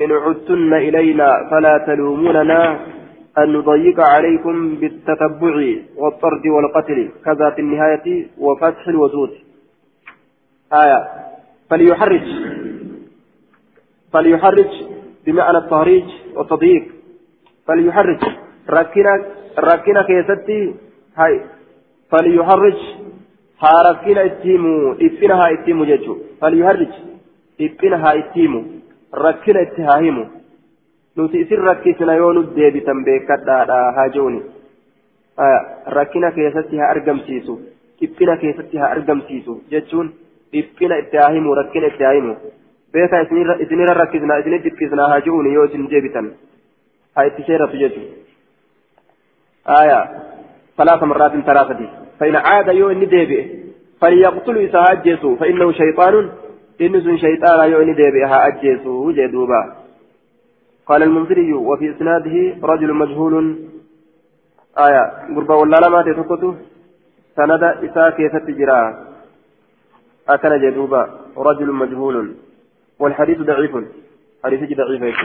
إن 0.00 0.12
عدتن 0.12 0.74
إلينا 0.74 1.48
فلا 1.50 1.84
تلوموننا 1.86 2.80
أن 3.38 3.52
نضيق 3.52 4.00
عليكم 4.00 4.74
بالتتبع 4.74 5.56
والطرد 5.96 6.46
والقتل 6.46 7.08
كذا 7.24 7.50
في 7.50 7.60
النهاية 7.60 8.26
وفتح 8.38 8.88
الوزود 8.88 9.30
آية. 10.72 11.08
فليحرج. 11.70 12.26
فليحرج 14.12 14.72
بمعنى 15.26 15.58
التهريج 15.58 16.04
والتضييق. 16.34 16.84
فليحرج. 17.66 18.20
ركنا 18.70 19.24
ركنا 19.58 20.02
كيستي 20.02 20.74
هاي. 21.16 21.40
فليحرج. 22.10 22.78
ها 23.62 23.90
ركنا 23.90 24.24
اتيمو. 24.24 24.92
اتفنها 24.92 25.52
اتيمو 25.52 25.84
جيجو. 25.84 26.16
فليحرج. 26.40 26.92
اتفنها 27.60 28.18
اتيمو. 28.18 28.64
ركنا 29.14 29.62
اتهاهمو 29.62 30.24
nuti 31.18 31.40
isin 31.42 31.60
rakkisna 31.66 32.14
yoo 32.14 32.32
nu 32.32 32.42
deebitan 32.56 32.98
beekadhaadha 33.06 33.76
haa 33.96 34.08
jeuni 34.16 34.40
rakkina 35.96 36.30
keessatti 36.36 36.78
haa 36.80 36.90
argamsiisu 36.94 37.54
dhiphina 38.00 38.36
keessatti 38.42 38.80
haa 38.82 38.90
argamsiisu 38.96 39.56
jechuun 39.72 40.12
dhiphina 40.52 40.98
itti 41.02 41.20
haa 41.22 41.32
himu 41.36 41.54
rakkina 41.60 41.90
itti 41.92 42.06
haa 42.08 42.12
himu 42.18 42.34
beeka 42.92 43.22
isinirra 43.64 43.96
rakkisna 44.00 44.38
isinit 44.42 44.62
dhiphifna 44.68 45.08
haa 45.12 45.24
jeuni 45.26 45.54
yoo 45.56 45.66
isin 45.70 45.90
deebitan 45.94 46.30
haa 47.16 47.26
itti 47.32 47.46
seeratu 47.50 47.76
jechuudha 47.84 48.16
ثلاث 50.78 51.02
مرات 51.02 51.32
ثلاثة 51.46 51.80
فإن 52.20 52.36
عاد 52.36 52.68
يو 52.68 52.90
إني 52.90 53.06
ديبئ 53.06 53.42
فليقتل 54.00 54.58
إسا 54.58 54.82
أجيسو 54.92 55.36
فإنه 55.36 55.72
شيطان 55.72 56.30
إنس 56.80 57.20
شيطان 57.24 57.70
يو 57.70 57.82
إني 57.82 57.94
ديبئ 58.00 58.24
ها 58.24 58.46
أجيسو 58.46 59.10
جدوبا 59.10 59.60
قال 60.88 61.02
المنذري 61.02 61.52
وفي 61.52 61.90
إسناده 61.90 62.36
رجل 62.62 62.90
مجهول 62.94 63.34
آية 64.86 65.02
قربا 65.36 65.54
ولا 65.54 65.76
لما 65.84 66.02
تتكتو 66.02 66.54
سند 67.36 67.62
إساء 67.62 68.10
كيف 68.10 68.36
تجرى 68.46 68.80
أكن 70.28 70.52
جدوبا 70.64 71.02
رجل 71.36 71.68
مجهول 71.72 72.34
والحديث 72.98 73.38
ضعيف 73.38 73.72
حديث 74.44 74.60
ضعيف 74.78 75.16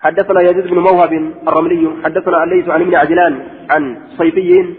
حدثنا 0.00 0.40
يزيد 0.40 0.66
بن 0.66 0.78
موهب 0.78 1.12
الرملي 1.48 1.82
حدثنا 2.04 2.44
الليث 2.44 2.68
عن 2.68 2.80
ابن 2.80 2.94
عجلان 2.94 3.34
عن 3.70 3.82
صيفي 4.18 4.74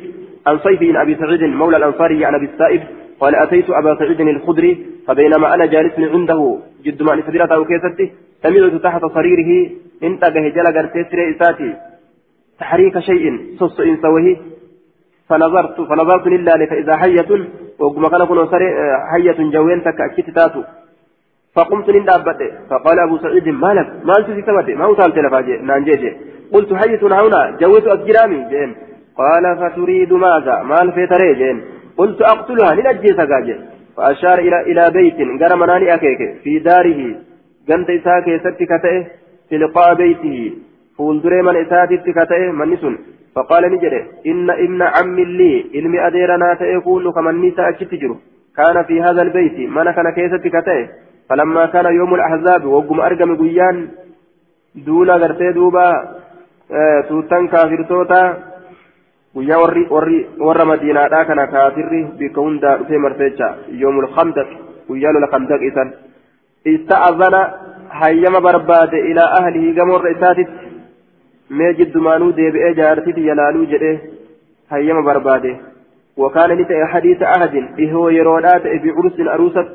عن 0.47 0.59
صيفي 0.59 1.01
أبي 1.01 1.15
سعيد 1.15 1.43
مولى 1.43 1.77
الأنصاري 1.77 2.25
عن 2.25 2.35
أبي 2.35 2.45
السائب 2.45 2.81
قال 3.19 3.35
أتيت 3.35 3.69
أبا 3.69 3.95
سعيد 3.99 4.21
الخدري 4.21 4.94
فبينما 5.07 5.53
أنا 5.53 5.65
جالس 5.65 5.99
عنده 5.99 6.57
جد 6.85 7.03
ما 7.03 7.15
نسدرته 7.15 7.55
أو 7.55 7.65
كيستي 7.65 8.11
سمعت 8.43 8.73
تحت 8.83 9.05
صريره 9.05 9.71
إن 10.03 10.19
تجه 10.19 10.49
جل 10.55 10.67
قرتي 10.77 11.31
إساتي. 11.31 11.73
تحريك 12.59 12.99
شيء 12.99 13.25
صص 13.59 13.79
إن 13.79 13.97
سويه 14.01 14.37
فنظرت 15.29 15.81
فنظرت 15.81 16.27
لله 16.27 16.65
فإذا 16.65 16.97
حية 16.97 17.29
وقم 17.79 18.07
كان 18.07 18.25
كن 18.25 18.39
حية 19.11 19.39
جوين 19.53 19.83
تكأكت 19.83 20.29
تاتو. 20.35 20.63
فقمت 21.55 21.89
لندابت 21.89 22.41
فقال 22.69 22.99
أبو 22.99 23.17
سعيد 23.17 23.49
ما 23.49 23.73
لك؟ 23.73 23.87
ما 24.03 24.13
أنت 24.19 24.27
ستمت 24.39 24.69
ما 24.69 24.85
وصلت 24.85 25.17
لفاجئ 25.17 25.61
نانجيجي 25.61 26.11
قلت 26.53 26.73
حية 26.73 27.01
هنا 27.03 27.57
جويت 27.61 27.87
أسجرامي 27.87 28.49
جين 28.49 28.75
قال 29.17 29.45
فتريد 29.59 30.13
ماذا؟ 30.13 30.63
ما 30.63 30.81
الفتري 30.81 31.33
جين 31.35 31.61
قلت 31.97 32.21
أقتلها 32.21 32.75
لنجيسك. 32.75 33.31
جين 33.45 33.59
فأشار 33.97 34.39
إلى 34.39 34.61
إلى 34.61 34.91
بيت 34.91 35.41
قرمناني 35.41 35.93
أكيك 35.93 36.41
في 36.43 36.59
داره 36.59 37.15
ka 38.67 38.77
ta'e 38.79 38.99
tilqaa 39.49 39.95
beeytihi 39.95 40.53
fuulduree 40.97 41.41
mana 41.41 41.59
isaatitti 41.59 42.13
ka 42.13 42.25
ta'e 42.25 42.51
manni 42.51 42.77
sun 42.77 42.97
faqaala 43.35 43.69
ni 43.69 43.79
jedhe 43.79 44.01
inna 44.23 44.53
ibna 44.65 44.91
cammi 44.91 45.25
lii 45.25 45.57
ilmi 45.79 45.97
adeeranaa 46.07 46.55
ta'e 46.55 46.79
kuunu 46.81 47.13
ka 47.13 47.21
manni 47.21 47.47
isaa 47.47 47.67
achitti 47.73 47.97
jiru 47.97 48.15
kaana 48.53 48.83
fi 48.83 48.99
hadha 48.99 49.21
albeyti 49.21 49.67
mana 49.67 49.93
kana 49.93 50.11
keessatti 50.11 50.49
ka 50.49 50.61
ta'e 50.61 50.83
falammaa 51.29 51.67
kaana 51.67 51.89
yoomu 51.89 52.15
lahzaabi 52.15 52.67
kaafirtoota 59.35 59.43
guyyaa 59.43 59.61
warri 59.61 59.87
warri 59.89 60.27
warra 60.39 60.65
madiinaadhaa 60.65 61.25
kana 61.25 61.47
kaafirri 61.47 62.03
bikka 62.03 62.41
hundaa 62.41 62.77
dhufee 62.77 62.97
marteecha 62.97 63.55
yoomul 63.69 64.07
khandaq 64.07 64.47
guyyaa 64.87 65.11
lola 65.11 65.27
khandaq 65.27 65.61
isan. 65.61 65.93
استأذن 66.65 67.47
هيما 67.91 68.39
برباد 68.39 68.93
إلى 68.93 69.21
أهله 69.21 69.71
جمر 69.71 70.11
إساتت 70.11 70.47
ما 71.49 71.71
جد 71.71 71.97
مانو 71.97 72.29
ديبئ 72.29 72.73
جارتي 72.73 73.11
يلالو 73.17 73.63
جده 73.63 73.99
هيما 74.71 75.01
برباده 75.01 75.55
وكان 76.17 76.51
نتأ 76.51 76.85
حديث 76.85 77.21
أحد 77.21 77.55
إهو 77.79 78.09
يرونات 78.09 78.63
بعرس 78.63 79.19
أروست 79.19 79.67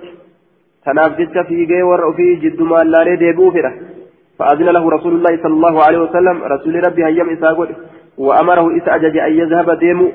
تناف 0.84 1.18
جدك 1.18 1.46
في 1.46 1.64
جيور 1.64 2.06
وفي 2.06 2.34
جد 2.34 2.62
ما 2.62 2.76
لا 2.76 3.14
ديبو 3.14 3.50
فره 3.50 3.72
فأذن 4.38 4.64
له 4.64 4.90
رسول 4.90 5.14
الله 5.14 5.42
صلى 5.42 5.54
الله 5.54 5.84
عليه 5.84 5.98
وسلم 5.98 6.42
رسول 6.44 6.84
ربي 6.86 7.04
هيما 7.06 7.32
إساقود 7.32 7.68
وأمره 8.26 8.66
إسأجج 8.78 9.16
أن 9.26 9.32
يذهب 9.40 9.68
ديمو 9.82 10.06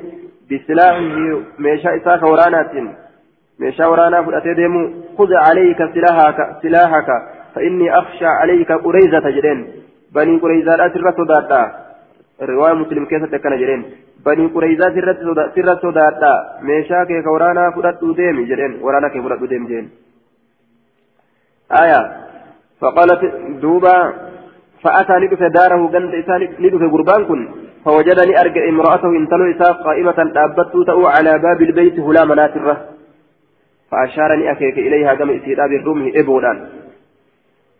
بسلاحه 0.50 1.18
ميشا 1.64 1.90
إساك 1.98 2.22
ورانات 2.32 2.72
meeshaa 3.60 3.90
waraanaa 3.92 4.24
fudhatee 4.28 4.56
deemu 4.60 4.82
خذ 5.18 5.32
عليك 5.48 5.80
سلاحك 5.96 6.40
سلاحك 6.64 7.10
فإني 7.56 7.88
أخشى 8.00 8.26
عليك 8.26 8.72
قريزة 8.72 9.26
جرين 9.36 9.60
بني 10.16 10.36
قريزة 10.44 10.76
لا 10.76 10.88
سر 10.94 11.08
صداتا 11.20 11.62
رواية 12.42 12.74
مسلم 12.74 13.06
كيف 13.06 13.24
تكن 13.32 13.54
جرين 13.62 13.82
بني 14.26 14.46
قريزة 14.56 14.86
سر 14.96 15.08
سر 15.56 15.68
صداتا 15.84 16.34
ميشا 16.68 17.04
كي 17.08 17.24
ورانا 17.36 17.72
فرد 17.76 18.04
ديم 18.20 18.38
جرين 18.50 18.72
ورانا 18.84 19.08
كي 19.14 19.20
فرد 19.24 19.44
ديم 19.52 19.64
جرين 19.70 19.88
آية. 21.82 22.02
فقالت 22.82 23.22
دوبا 23.62 23.98
فأتى 24.84 25.16
ندف 25.24 25.42
داره 25.58 25.82
قند 25.94 26.14
إسان 26.22 26.42
ندف 26.64 26.84
قربان 26.94 27.22
كن. 27.30 27.42
فوجدني 27.86 28.34
أرجع 28.42 28.70
امرأته 28.70 29.10
انتلو 29.20 29.46
إساق 29.52 29.78
قائمة 29.88 30.20
أبت 30.46 30.74
تأو 30.88 31.08
على 31.16 31.34
باب 31.46 31.62
البيت 31.62 32.00
هلا 32.00 32.26
مناترة. 32.26 32.76
فأشارني 33.92 34.52
أكيك 34.52 34.78
إليها 34.78 35.14
كما 35.16 35.36
إسيرا 35.38 35.68
بالرمه 35.68 36.12
إبودان. 36.16 36.58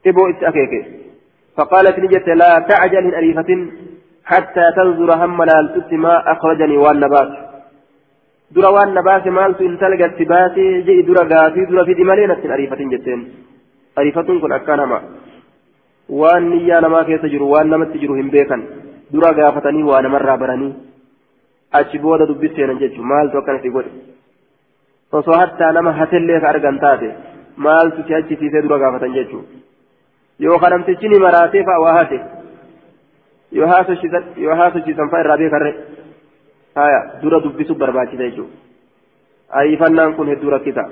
إبو 0.08 0.24
أكيك. 0.50 0.74
فقالت 1.58 2.00
نجت 2.00 2.28
لا 2.42 2.60
تعجل 2.70 3.04
من 3.04 3.14
أليفة 3.16 3.50
حتى 4.26 4.66
تنظر 4.76 5.10
هم 5.22 5.44
لالتت 5.44 5.94
ما 5.94 6.32
أخرجني 6.34 6.78
والنبات 6.78 7.32
waan 8.56 8.94
na 8.94 9.02
baase 9.02 9.30
maaltu 9.38 9.66
intala 9.66 9.98
gatti 9.98 10.26
baasee 10.26 10.84
je'i 10.88 11.04
dura 11.08 11.26
gaafii 11.32 11.66
dura 11.70 11.84
fidi 11.86 12.04
malee 12.10 12.28
natti 12.28 12.52
ariifatin 12.56 12.92
jetteen 12.94 13.22
ariifatuun 14.00 14.40
kun 14.42 14.52
akka 14.58 14.78
nama 14.78 15.00
waan 16.20 16.50
niyyaa 16.52 16.82
namaa 16.86 17.04
keessa 17.10 17.32
jiru 17.34 17.52
waan 17.54 17.70
dura 19.14 19.34
gaafatanii 19.40 19.88
waa 19.92 20.02
namarraa 20.06 20.38
baranii 20.44 20.74
achi 21.80 22.00
booda 22.06 22.28
dubbisseenan 22.32 22.82
jechuun 22.84 23.08
maaltu 23.14 23.38
akkanatti 23.42 23.74
godhe 23.76 23.92
osoo 25.20 25.40
hattaa 25.42 25.72
nama 25.78 25.98
hatellee 26.00 26.40
ka 26.44 26.50
argan 26.54 26.80
taate 26.86 27.10
maaltu 27.68 28.08
si 28.08 28.16
achisiisee 28.20 28.64
dura 28.68 28.80
gaafatan 28.84 29.18
jechuudha 29.18 29.64
yoo 30.40 30.60
kanamtichi 30.64 31.12
ni 31.14 31.20
maraatee 31.26 31.64
fa'a 31.70 31.84
waa 31.86 31.98
hate 32.00 32.20
yoo 33.52 33.68
haasochiisan 34.62 35.10
fa'a 35.12 35.24
irraa 35.26 35.38
beekarre 35.44 35.72
haya 36.82 37.00
dura 37.22 37.44
dubbisuuf 37.46 37.78
barbaachisa 37.84 38.24
jechuudha 38.24 38.56
ariifannaan 39.62 40.16
kun 40.18 40.34
hedduu 40.34 40.56
rakkisa 40.58 40.90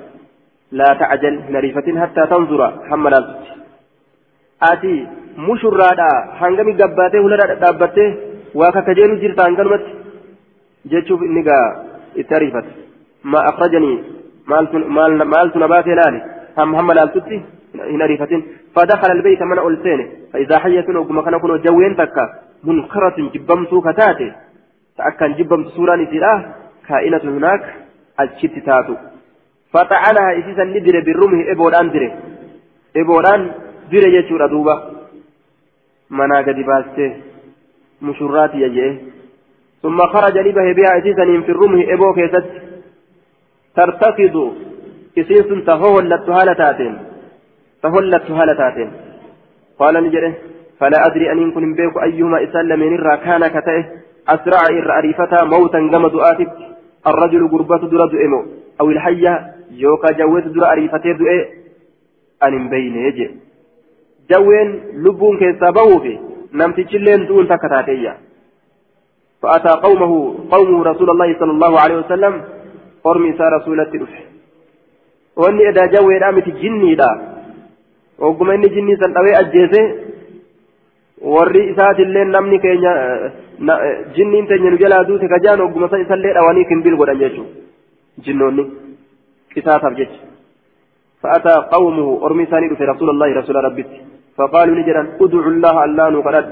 laa 0.80 0.94
ta'ajal 1.02 1.42
hin 1.48 1.56
ariifatin 1.62 2.00
hattaa 2.04 2.26
tanzura 2.32 2.72
hamma 2.90 3.14
laaltutti 3.14 3.63
ati 4.60 4.94
mushurraadhaa 5.36 6.16
hangami 6.40 6.72
gabbaatee 6.80 7.24
hularraa 7.26 7.60
dhaabbattee 7.64 8.08
waa 8.54 8.72
kakajeelu 8.72 9.16
jirta 9.16 9.42
hanganumatti 9.42 9.92
jechuuf 10.92 11.22
inni 11.22 11.42
gaa 11.42 11.66
itti 12.14 12.34
ariifata 12.34 12.84
ما 13.24 13.48
أخرجني 13.48 14.02
مالت 15.32 15.56
نبات 15.56 15.86
لالي 15.86 16.20
هم 16.58 16.74
هم 16.74 16.92
لالتتي 16.92 17.42
هنا 17.74 18.06
ريفتين 18.06 18.42
فدخل 18.76 19.10
البيت 19.12 19.42
من 19.42 19.58
أولتين 19.58 20.00
فإذا 20.32 20.58
حية 20.58 20.88
وقم 20.96 21.20
كان 21.20 21.38
كنو 21.38 21.56
جوين 21.56 21.96
تكا 21.96 22.24
منكرة 22.64 23.16
جبمت 23.34 23.72
كتاتي 23.86 24.32
تأكن 24.98 25.32
جبمت 25.38 25.66
سورة 25.68 25.96
نسيراه 25.96 26.38
كائنة 26.88 27.24
هناك 27.36 27.62
الشت 28.20 28.58
تاتو 28.66 28.94
فطعنها 29.72 30.38
إسيسا 30.38 30.64
ندر 30.64 30.96
بالرمه 31.06 31.40
إبوران 31.52 31.86
دره 31.94 32.12
إبوران 32.96 33.40
دره 33.90 34.08
يجور 34.08 34.46
دوبا 34.46 34.74
منا 36.10 36.38
قد 36.38 36.58
باسته 36.68 37.10
مشرات 38.02 38.54
يجيه 38.54 38.92
ثم 39.82 39.98
خرج 39.98 40.38
لبه 40.38 40.72
بها 40.72 40.98
إسيسا 40.98 41.24
في 41.46 41.52
الرمه 41.52 41.92
إبو 41.94 42.14
كيست 42.14 42.44
ترتقض 43.76 44.36
إسيس 45.18 45.48
تهولت 45.66 46.28
هالتاتين 46.28 46.94
تهولت 47.82 48.30
هالتاتين 48.30 48.90
قال 49.78 49.94
نجري 50.04 50.34
فلا 50.80 51.06
أدري 51.06 51.32
أن 51.32 51.48
يكون 51.48 51.74
بيك 51.74 51.96
أيهما 52.02 52.44
إسال 52.44 52.76
من 52.76 52.94
الرا 52.94 53.16
كان 53.16 53.46
كتئه 53.48 53.84
أسرع 54.28 54.62
إر 54.78 54.98
أريفتا 54.98 55.44
موتا 55.44 55.88
كما 55.92 56.08
دؤاتك 56.08 56.50
الرجل 57.06 57.48
قربة 57.48 57.88
در 57.88 58.06
دؤمو 58.06 58.44
أو 58.80 58.90
الحية 58.90 59.54
يوكا 59.70 60.12
جوز 60.12 60.42
در 60.42 60.72
أريفتي 60.72 61.12
دؤي 61.12 61.38
أن 62.42 62.68
بين 62.68 62.96
يجي 62.96 63.30
جوين 64.30 64.68
لبون 65.04 65.38
كيسا 65.38 65.70
بوفي 65.70 66.14
نمتي 66.58 66.98
لين 67.04 67.26
دون 67.26 67.48
تكتاتيا 67.48 68.14
فأتى 69.42 69.72
قومه 69.84 70.12
قومه 70.54 70.78
رسول 70.90 71.08
الله 71.10 71.38
صلى 71.40 71.52
الله 71.56 71.72
عليه 71.80 71.96
وسلم 72.02 72.34
أرمي 73.06 73.30
سا 73.38 73.44
رسولة 73.56 73.84
دفه 73.84 74.22
واني 75.36 75.68
إذا 75.68 75.84
جوين 75.94 76.22
آمتي 76.22 76.50
جني 76.60 76.94
دا 77.00 77.10
وقم 78.18 78.50
إني 78.50 78.68
جني 78.74 78.96
سنتوي 78.96 79.32
أجيسي 79.40 79.82
warri 81.34 81.60
isaatillee 81.72 82.24
namni 82.28 82.58
keenya 82.64 82.92
jinniin 84.16 84.46
teenya 84.48 84.70
nu 84.70 84.78
jalaa 84.82 85.06
duute 85.08 85.28
ka 85.28 85.38
jaan 85.44 85.60
ogguma 85.66 85.88
san 85.88 86.04
isallee 86.04 86.34
dhawanii 86.36 86.68
kimbil 86.68 86.96
godhan 87.00 87.20
jechuudha 87.22 88.24
jinnoonni 88.24 88.64
qisaasaaf 89.54 89.96
jecha. 90.00 90.34
فأتى 91.24 91.54
قومه 91.72 92.26
أرمي 92.26 92.46
ثاني 92.46 92.76
في 92.76 92.84
رسول 92.84 93.10
الله 93.10 93.28
رسول 93.40 93.56
ربك 93.56 93.86
فقالوا 94.38 94.78
نجرا 94.78 95.02
ادعوا 95.24 95.52
الله 95.54 95.74
ألا 95.84 96.06
نقرد 96.16 96.46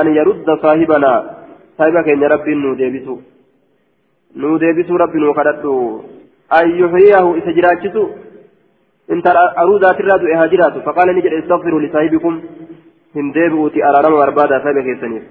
أن 0.00 0.06
يرد 0.18 0.48
صاحبنا 0.64 1.12
صاحبك 1.78 2.08
إن 2.14 2.24
ربي 2.34 2.52
نوديبسو 2.64 3.14
نوديبسو 4.42 4.94
ربي 5.02 5.18
نقرد 5.26 5.64
أن 6.58 6.66
يحييه 6.80 7.26
إسجراجسو 7.38 8.04
انت 9.14 9.26
أرودات 9.62 9.98
الراد 10.02 10.22
إهاجرات 10.34 10.74
فقال 10.86 11.08
نجر 11.16 11.32
استغفروا 11.38 11.82
لصاحبكم 11.84 12.34
araarama 13.88 14.16
barbaadaa 14.22 14.62
saahiba 14.64 14.82
keessaniif 14.88 15.24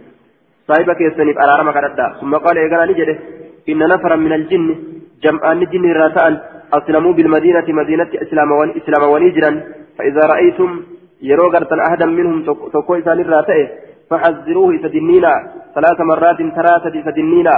saahiba 0.70 0.94
keessaniif 1.00 1.38
araarama 1.44 1.72
kadhadhaa 1.78 2.16
summa 2.22 2.42
qaala 2.46 2.60
eeganaa 2.64 2.88
ni 2.90 2.96
jedhe 3.00 3.14
inna 3.72 3.88
nafaran 3.92 4.24
min 4.26 4.34
aljinni 4.38 4.76
jam'aanni 5.26 5.70
jinni 5.72 5.92
irraa 5.94 6.10
ta'an 6.18 6.36
aslamuu 6.78 7.14
bilmadiinati 7.20 7.78
madiinatti 7.80 8.20
islaamawanii 8.26 9.36
jiran 9.38 9.56
فإذا 10.00 10.24
رأيتم 10.34 10.70
يرو 11.22 11.48
غرتن 11.54 11.80
أحدا 11.80 12.06
منهم 12.06 12.44
تكو 12.74 12.96
إسان 12.96 13.20
الراتئ 13.20 13.68
فحذروه 14.10 14.76
إسدنينا 14.76 15.34
ثلاث 15.76 16.00
مرات 16.02 16.38
ثلاثة 16.58 16.94
إسدنينا 17.00 17.56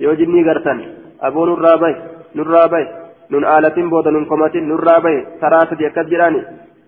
يو 0.00 0.12
جني 0.14 0.40
غرتن 0.48 0.78
أبو 1.26 1.46
نرابي 1.46 1.94
نرابي 2.36 2.84
نن 3.32 3.44
آلة 3.56 3.76
بودا 3.90 4.10
نن 4.10 4.24
قمة 4.30 4.54
نرابي 4.70 5.16
ثلاثة 5.42 5.78
يكجراني 5.86 6.42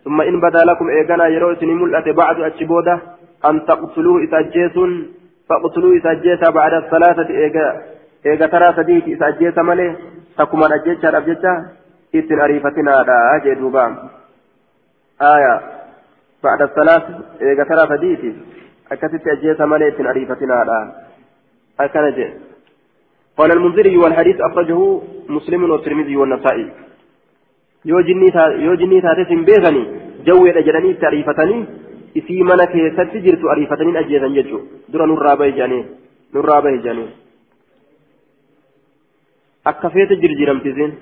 ثم 0.04 0.20
إن 0.20 0.40
بدا 0.40 0.64
لكم 0.68 0.86
إيقنا 0.88 1.26
يرو 1.26 1.54
سني 1.60 1.74
ملأت 1.74 2.08
بعد 2.08 2.36
أتشبودة 2.40 2.94
أن 3.48 3.54
تقتلوه 3.68 4.24
إساجيسون 4.24 4.90
فاقتلوه 5.48 5.96
إساجيسا 5.98 6.50
بعد 6.50 6.72
الثلاثة 6.72 7.28
إيقا 7.42 7.68
إيقا 8.26 8.46
ترى 8.52 8.68
سديك 8.76 9.04
إساجيسا 9.08 9.62
ملي 9.62 9.88
تكما 10.38 10.66
أجيسا 10.74 11.08
أبجيسا 11.18 11.52
إتن 12.14 12.40
أريفتنا 12.40 13.02
دا 13.08 13.16
أجدوبا 13.36 13.84
آية 15.22 15.60
بعد 16.44 16.62
الثلاث 16.62 17.02
إيقا 17.42 17.64
ترى 17.64 17.82
أكتت 18.92 19.26
أجيسا 19.28 19.64
ملي 19.64 19.88
إتن 19.88 20.06
أريفتنا 20.06 20.64
دا 20.64 20.78
أكنجي 21.80 22.28
قال 23.36 23.52
المنذري 23.52 23.96
والحديث 23.96 24.36
أخرجه 24.40 25.00
مسلم 25.28 25.70
والترمذي 25.70 26.16
والنسائي 26.16 26.66
beekanii 29.48 29.86
jawweedha 30.26 30.62
jedhanii 30.66 30.90
itti 30.94 31.06
ariifatanii 31.06 31.66
isii 32.14 32.42
mana 32.42 32.66
keessatti 32.66 33.22
jirtu 33.26 33.50
ariifatanii 33.52 33.96
ajjeesan 33.96 34.34
jechuudha 34.38 34.92
dura 34.92 35.06
nurraa 35.06 35.36
bahe 35.36 35.52
jedhanii 35.52 35.84
nurraa 36.34 36.60
bahe 36.66 36.78
jedhanii 36.78 37.08
akka 39.72 39.90
feete 39.94 40.20
jirjiiramti 40.24 40.68
isiin 40.72 40.92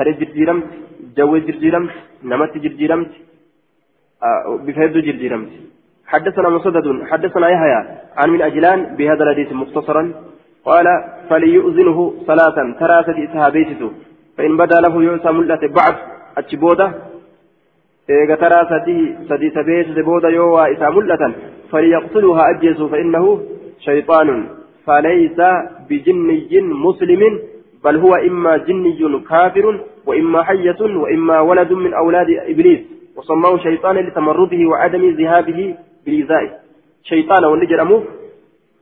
saree 0.00 0.18
jirjiiramti 0.20 0.74
jawwee 1.16 1.40
jirjiiramti 1.48 1.98
namatti 2.32 2.62
jirjiiramti 2.66 3.18
bifa 4.66 4.80
hedduu 4.86 5.08
jirjiiramti 5.10 5.58
حدثنا 6.12 6.48
مسدد 6.48 6.86
حدثنا 7.10 7.48
يحيى 7.54 7.80
عن 8.20 8.28
من 8.30 8.42
أجلان 8.42 8.78
بهذا 8.98 9.22
الحديث 9.24 9.52
مختصرا. 9.52 10.02
قال 10.64 10.86
فليؤذنه 11.28 11.98
صلاة 12.26 12.56
ثلاثة 12.80 13.16
إسهابيته 13.24 13.90
فإن 14.36 14.56
بدا 14.56 14.78
له 14.84 14.94
يوسى 15.02 15.30
ملة 15.38 15.62
بعد 15.78 15.94
أتشبودة 16.38 16.86
إيغا 18.10 18.34
ترى 18.42 18.60
سدي 19.30 19.48
سبيت 19.56 19.86
سبودة 19.96 20.28
يوى 20.28 20.72
إسا 20.72 20.88
ملة 20.96 21.22
فليقتلها 21.70 22.42
أجيس 22.50 22.78
فإنه 22.92 23.24
شيطان. 23.86 24.28
فليس 24.86 25.38
بجني 25.88 26.60
مسلم 26.86 27.22
بل 27.84 27.96
هو 27.96 28.14
إما 28.14 28.56
جني 28.56 29.20
كافر 29.28 29.80
وإما 30.06 30.42
حية 30.42 30.80
وإما 30.80 31.40
ولد 31.40 31.72
من 31.72 31.94
أولاد 31.94 32.26
إبليس 32.30 32.80
وسماه 33.16 33.56
شيطانا 33.58 34.00
لتمرده 34.00 34.66
وعدم 34.70 35.10
ذهابه 35.10 35.74
بإيذائه 36.06 36.50
شيطانا 37.02 37.46
والنجر 37.46 38.02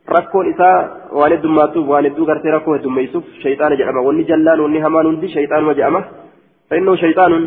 rakkoon 0.09 0.47
isaa 0.49 0.77
waan 1.17 1.31
heddummaatuuf 1.31 1.89
waan 1.91 2.05
hedduu 2.07 2.25
gartee 2.29 2.51
rakkoo 2.53 2.73
heddummeessuuf 2.75 3.25
shayxaana 3.43 3.75
jedhama 3.81 4.01
wanni 4.07 4.23
jallaan 4.29 4.63
wanni 4.63 4.79
hamaan 4.85 5.09
hundi 5.09 5.29
shayxaanuma 5.33 5.75
jedhama 5.79 6.01
fa'innoo 6.69 6.95
shayxaanuun 7.01 7.45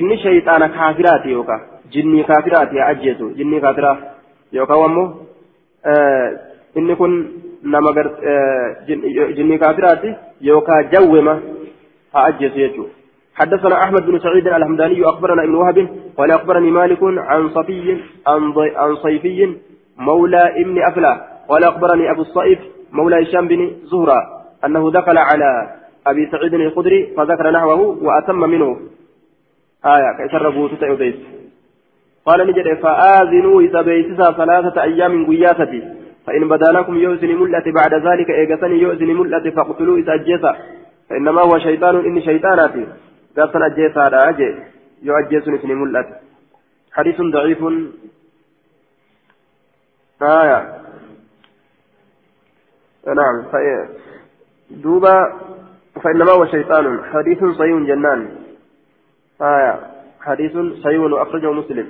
inni 0.00 0.18
shayxaana 0.24 0.68
kaafiraati 0.76 1.34
yookaan 1.36 1.64
jinnii 1.96 2.24
kaafiraati 2.30 2.78
haa 2.82 2.88
ajjeesu 2.94 3.30
jinnii 3.40 3.60
kaafiraa 3.64 3.96
yookaan 4.58 4.84
ammoo 4.84 5.08
inni 6.82 6.96
kun 7.02 7.16
nama 7.74 7.94
jinnii 8.86 9.58
kaafiraati 9.64 10.14
jawwema 10.92 11.40
haa 12.12 12.24
ajjeesu 12.24 12.58
jechuudha. 12.58 13.00
حدثنا 13.40 13.82
أحمد 13.84 14.06
بن 14.06 14.18
سعيد 14.18 14.46
الحمداني 14.46 15.04
أخبرنا 15.04 15.42
ابن 15.42 15.54
وهب 15.54 15.88
قال 16.18 16.30
أخبرني 16.30 16.70
مالك 16.70 16.98
عن 17.02 17.48
صفي 17.48 17.96
عن 18.76 18.96
صيفي 18.96 19.56
مولى 19.98 20.60
ابن 20.62 20.82
أفلى 20.82 21.20
قال 21.48 21.64
أخبرني 21.64 22.10
أبو 22.10 22.22
الصائف 22.22 22.58
مولى 22.92 23.22
هشام 23.22 23.48
بن 23.48 23.70
زهرة 23.82 24.20
أنه 24.64 24.90
دخل 24.90 25.18
على 25.18 25.50
أبي 26.06 26.28
سعيد 26.32 26.54
الخدري 26.54 27.14
فذكر 27.16 27.50
نحوه 27.50 27.80
وأتم 28.02 28.40
منه. 28.40 28.76
آية 29.84 30.50
بوتة 30.50 30.86
يديس 30.86 31.14
قال 32.26 32.46
نجد 32.46 32.78
فآذنوا 32.82 33.60
إذا 33.60 33.82
بيتسا 33.82 34.32
ثلاثة 34.32 34.82
أيام 34.82 35.26
قياستي 35.26 35.99
فإن 36.26 36.48
بدا 36.48 36.84
يؤذن 36.88 37.36
ملة 37.36 37.64
بعد 37.66 37.94
ذلك 37.94 38.30
إيقسني 38.30 38.78
يؤذن 38.78 39.06
ملة 39.06 39.50
فاقتلوا 39.50 39.98
إذا 39.98 40.14
أجيسا. 40.14 40.56
فإنما 41.10 41.42
هو 41.42 41.58
شيطان 41.58 41.96
إني 41.96 42.22
شيطاناتي 42.22 42.86
قصنا 43.36 43.66
أجيسا 43.66 44.00
هذا 44.06 44.28
أجي. 44.28 44.54
يؤجيسني 45.02 45.56
إثني 45.56 45.74
ملة 45.74 46.04
حديث 46.92 47.20
ضعيف. 47.20 47.64
آية. 50.22 50.80
نعم 53.06 53.36
دوبا 54.70 55.40
فإنما 56.02 56.32
هو 56.32 56.46
شيطان. 56.46 57.04
حديث 57.04 57.44
صحيح 57.44 57.76
جنان. 57.76 58.20
آية. 59.42 59.80
حديث 60.20 60.52
صحيح 60.84 61.00
أخرجه 61.12 61.52
مسلم. 61.52 61.88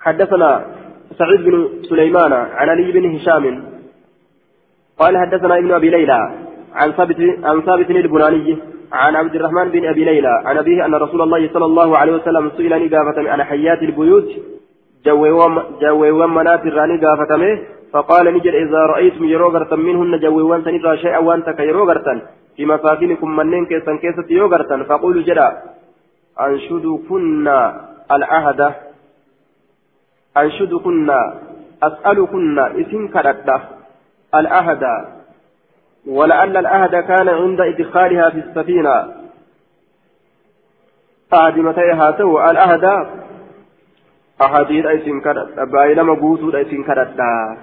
حدثنا 0.00 0.66
سعيد 1.18 1.40
بن 1.44 1.68
سليمان 1.82 2.32
عن 2.32 2.68
علي 2.68 2.92
بن 2.92 3.14
هشام. 3.14 3.64
قال 4.98 5.16
حدثنا 5.18 5.58
ابن 5.58 5.72
أبي 5.72 5.90
ليلى 5.90 6.46
عن 6.74 6.92
ثابت 6.92 7.16
عن 7.44 7.60
ثابت 7.60 7.90
البناني 7.90 8.58
عن 8.92 9.16
عبد 9.16 9.34
الرحمن 9.34 9.68
بن 9.68 9.86
أبي 9.88 10.04
ليلى 10.04 10.42
عن 10.44 10.58
أبيه 10.58 10.86
أن 10.86 10.94
رسول 10.94 11.22
الله 11.22 11.50
صلى 11.52 11.64
الله 11.64 11.98
عليه 11.98 12.12
وسلم 12.12 12.50
سئل 12.56 12.86
نقافة 12.86 13.30
عن 13.30 13.42
حيات 13.42 13.82
البيوت 13.82 14.28
جويوان 15.82 16.30
منات 16.30 16.66
الراني 16.66 16.96
قافتمه 17.04 17.58
فقال 17.92 18.34
نجد 18.34 18.54
إذا 18.54 18.78
رأيتم 18.78 19.24
يروغرتا 19.24 19.76
منهن 19.76 20.18
جويوان 20.18 20.64
سنرى 20.64 20.96
شيئا 20.98 21.18
وانتك 21.18 21.60
يروغرتا 21.60 22.14
في 22.56 22.66
مساكنكم 22.66 23.36
منين 23.36 23.66
كيسا 23.66 23.96
كيسا 23.96 24.24
يوغرتا 24.30 24.82
فقولوا 24.88 25.22
جدا 25.22 25.48
أنشدكن 26.40 27.48
العهد. 28.10 28.60
أنشدكن 30.36 31.10
أسألكن 31.82 32.58
اسم 32.58 33.08
كردا 33.08 33.60
العهد 34.34 34.84
ولعل 36.06 36.56
العهد 36.56 36.96
كان 36.96 37.28
عند 37.28 37.60
إدخالها 37.60 38.30
في 38.30 38.38
السفينة. 38.38 39.06
قادمتي 41.32 41.90
هاتو 41.92 42.40
العهد 42.50 43.06
أحاديث 44.42 44.86
أيسين 44.86 45.20
كردا 45.20 45.64
بايلما 45.64 46.14
بوسود 46.14 46.54
أيسين 46.54 46.84
كردا 46.84 47.56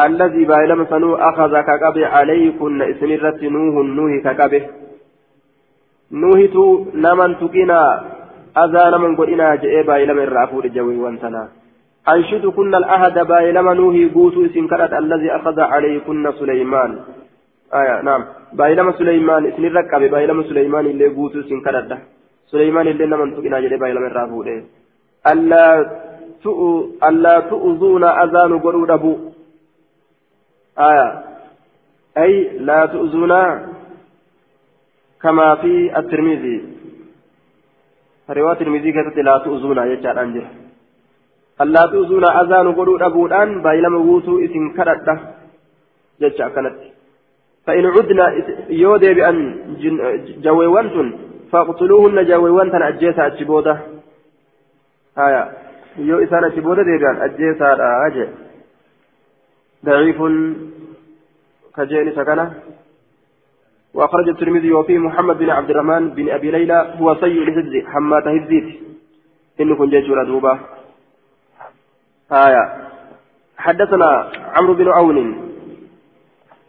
الذي 0.00 0.44
بايلم 0.44 0.86
سنو 0.90 1.14
أخذ 1.14 1.60
كقبه 1.60 2.06
عليكن 2.06 2.82
اسم 2.82 3.06
الرت 3.06 3.42
نوح 3.42 3.74
نوح 3.86 4.12
كقبه. 4.24 4.62
نوحت 6.12 6.56
نمن 6.94 7.38
تقنا 7.40 8.02
أذان 8.56 9.00
من 9.00 9.16
قلنا 9.16 9.54
جئ 9.54 9.82
بايلما 9.82 10.22
الرافور 10.22 10.66
جوي 10.66 10.96
وانتنا. 10.96 11.48
أنشد 11.48 11.59
كنا 12.56 12.78
الأهد 12.78 13.26
بايلما 13.26 13.74
نوهي 13.74 14.04
قوتو 14.14 14.46
سنكرت 14.54 14.92
الذي 14.92 15.28
أخذ 15.38 15.60
عليكن 15.60 16.32
سليمان. 16.40 16.90
آية 17.80 18.02
نعم. 18.02 18.22
بايلما 18.52 18.92
سليمان 18.92 19.46
إسم 19.46 19.64
الركب 19.64 20.02
بايلما 20.10 20.42
سليمان 20.42 20.86
اللي 20.86 21.08
قوتو 21.16 21.42
سنكرت 21.42 21.90
سليمان 22.52 22.86
اللي 22.92 23.06
نمن 23.06 23.28
تقنا 23.36 23.60
جئ 23.60 23.76
بايلما 23.76 24.06
الرافور 24.06 24.46
ألا 25.32 25.66
ألا 27.08 27.40
تؤذون 27.40 28.04
أذان 28.04 28.52
قلوا 28.64 28.94
أبو. 28.94 29.12
آية. 30.78 31.08
أي 32.22 32.32
لا 32.68 32.80
تؤذون 32.86 33.32
كما 35.22 35.48
في 35.62 35.98
الترمذي. 35.98 36.56
رواية 38.30 38.52
الترمذي 38.52 38.92
كانت 38.92 39.16
لا 39.28 39.38
تؤذون 39.44 39.78
يجعل 39.92 40.18
أنجر 40.18 40.59
ألا 41.60 41.86
تؤذون 41.92 42.24
أذان 42.24 42.66
قلوا 42.78 43.06
أبودان 43.06 43.62
بايلما 43.62 43.98
ووتو 43.98 44.44
إسم 44.44 44.64
كرده 44.76 45.16
جتشا 46.20 46.48
كانت 46.54 46.76
فإن 47.66 47.86
عدنا 47.86 48.26
يودي 48.82 49.14
بأن 49.14 49.36
جويوانتن 50.44 51.08
فاقتلوهن 51.52 52.18
جويوانتن 52.30 52.82
أجيسا 52.82 53.26
أجبودة 53.26 53.74
آية 55.18 55.42
يو 55.98 56.18
إسان 56.24 56.44
أجبودة 56.44 56.82
ديبان 56.82 57.16
أجيسا 57.26 57.68
أجي 58.06 58.24
ضعيف 59.84 60.18
كجيني 61.76 62.10
سكنه 62.16 62.54
وأخرج 63.94 64.28
الترمذي 64.28 64.72
وفيه 64.72 64.98
محمد 64.98 65.38
بن 65.38 65.50
عبد 65.50 65.70
الرحمن 65.70 66.08
بن 66.08 66.30
أبي 66.30 66.50
ليلى 66.50 66.94
هو 66.98 67.14
سيء 67.14 67.42
الهز 67.42 67.84
حمات 67.86 68.26
هزيت 68.26 68.68
إنه 69.60 69.76
كن 69.76 69.90
جيشور 69.90 70.24
دوبا 70.24 70.58
آية. 72.32 72.72
حدثنا 73.58 74.30
عمرو 74.56 74.74
بن 74.74 74.88
عون. 74.88 75.50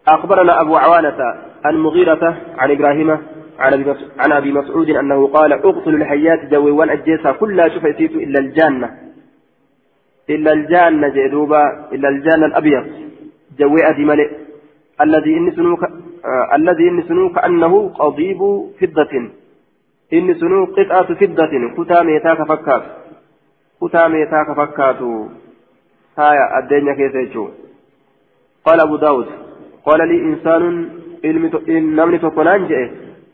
أخبرنا 0.07 0.61
أبو 0.61 0.75
عوانة 0.75 1.35
عن 1.65 1.77
مغيرة 1.77 2.37
عن 2.57 2.71
إبراهيم 2.71 3.17
عن 4.19 4.31
أبي 4.31 4.51
مسعود 4.51 4.89
أنه 4.89 5.27
قال 5.27 5.53
أقتل 5.53 5.95
الحيات 5.95 6.45
جوي 6.45 6.71
وان 6.71 6.89
أجيسها 6.89 7.31
كلها 7.31 7.67
شفيتيت 7.67 8.11
إلا 8.11 8.39
الجنة 8.39 8.97
إلا 10.29 10.53
الجنة 10.53 11.07
جدوبا 11.07 11.89
إلا 11.93 12.09
الجنة 12.09 12.45
الأبيض. 12.45 12.85
جوي 13.59 13.89
أدي 13.89 14.05
ملئ. 14.05 14.29
الذي 15.01 15.37
إني 15.37 15.51
سنوك 15.51 15.83
آه 15.83 16.55
الذي 16.55 16.89
إن 16.89 17.03
سنو 17.03 17.29
كأنه 17.29 17.89
قضيب 17.89 18.39
فضة. 18.81 19.13
إن 20.13 20.33
سنو 20.33 20.65
قطعة 20.65 21.13
فضة. 21.13 21.53
كتا 21.77 22.03
ميتاك 22.03 22.43
فكات. 22.47 22.83
كتا 23.81 24.07
ميتاك 24.07 24.47
فكات 24.57 25.01
هايا 26.17 26.59
الدنيا 26.59 26.93
كيف 26.93 27.37
قال 28.65 28.79
أبو 28.81 28.95
داود 28.95 29.27
قال 29.85 30.07
لي 30.07 30.17
إنسان 30.21 30.89
نمني 31.69 32.17
تقنان 32.17 32.89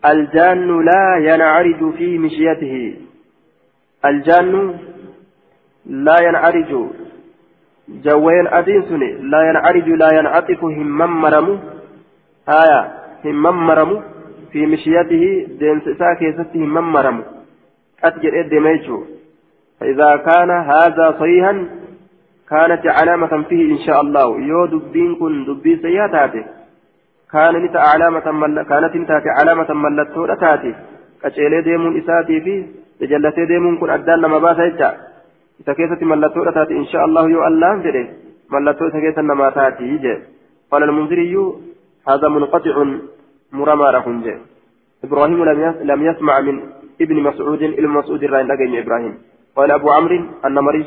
الجان 0.06 0.86
لا 0.86 1.18
ينعرج 1.18 1.94
في 1.98 2.18
مشيته. 2.18 2.96
الجان 4.06 4.80
لا 5.86 6.16
ينعرج 6.22 6.72
جوين 7.90 8.48
أدين 8.48 9.00
لا 9.32 9.50
ينعرج 9.50 9.90
لا 9.90 10.10
ينعطف 10.20 10.64
همم 10.64 11.22
مرمو. 11.22 11.58
آية 12.50 12.82
هم 13.26 13.44
مرمو 13.68 14.02
في 14.52 14.66
مشيته 14.66 15.48
دين 15.60 15.82
ساكي 16.00 16.34
ستي 16.34 16.60
هم 16.60 16.92
مرمو. 16.94 17.24
أتجر 18.04 18.40
إدميجو 18.40 19.04
فإذا 19.80 20.16
كان 20.16 20.52
هذا 20.52 21.16
صحيحا 21.20 21.54
كانت 22.50 22.84
علامة 22.88 23.44
فيه 23.50 23.72
إن 23.76 23.80
شاء 23.86 24.02
الله. 24.02 24.28
يو 24.52 24.66
دبين 24.66 25.16
كن 25.16 25.46
دبي 25.48 25.72
سياتاتي. 25.84 26.44
كان 27.32 27.56
نتا 27.64 27.78
علامة 27.78 28.32
مل... 28.32 28.62
كانت 28.72 28.96
نتاتي 28.96 29.30
علامة 29.40 29.70
ملتو 29.74 30.26
تاتي 30.26 30.72
كشيلي 31.24 31.62
ديمون 31.62 31.98
إساتي 32.00 32.42
في 32.46 32.56
تجلتي 33.00 33.46
ديمون 33.46 33.78
كن 33.78 33.90
أدان 33.90 34.20
لما 34.22 34.40
باسا 34.40 34.64
يجا. 34.64 34.90
إذا 35.60 36.06
ملتو 36.12 36.40
تاتي 36.58 36.74
إن 36.84 36.88
شاء 36.92 37.04
الله 37.06 37.24
يو 37.30 37.40
الله 37.48 37.72
جدي 37.86 38.04
ملتو 38.54 38.86
إذا 38.88 39.00
كيست 39.04 39.20
تاتي 39.56 39.84
يجي. 39.94 40.16
قال 40.72 40.84
المنذري 40.84 41.36
هذا 42.10 42.28
منقطع 42.28 42.76
مرمى 43.52 43.88
رهن 43.98 44.26
إبراهيم 45.04 45.44
لم 45.92 46.02
يسمع 46.10 46.40
من 46.48 46.56
ابن 47.02 47.18
مسعود 47.28 47.62
ابن 47.64 47.90
مسعود 47.98 48.24
الرين 48.24 48.48
لقين 48.48 48.76
إبراهيم. 48.84 49.14
قال 49.56 49.72
أبو 49.72 49.88
عمرو 49.92 50.20
النمري 50.46 50.86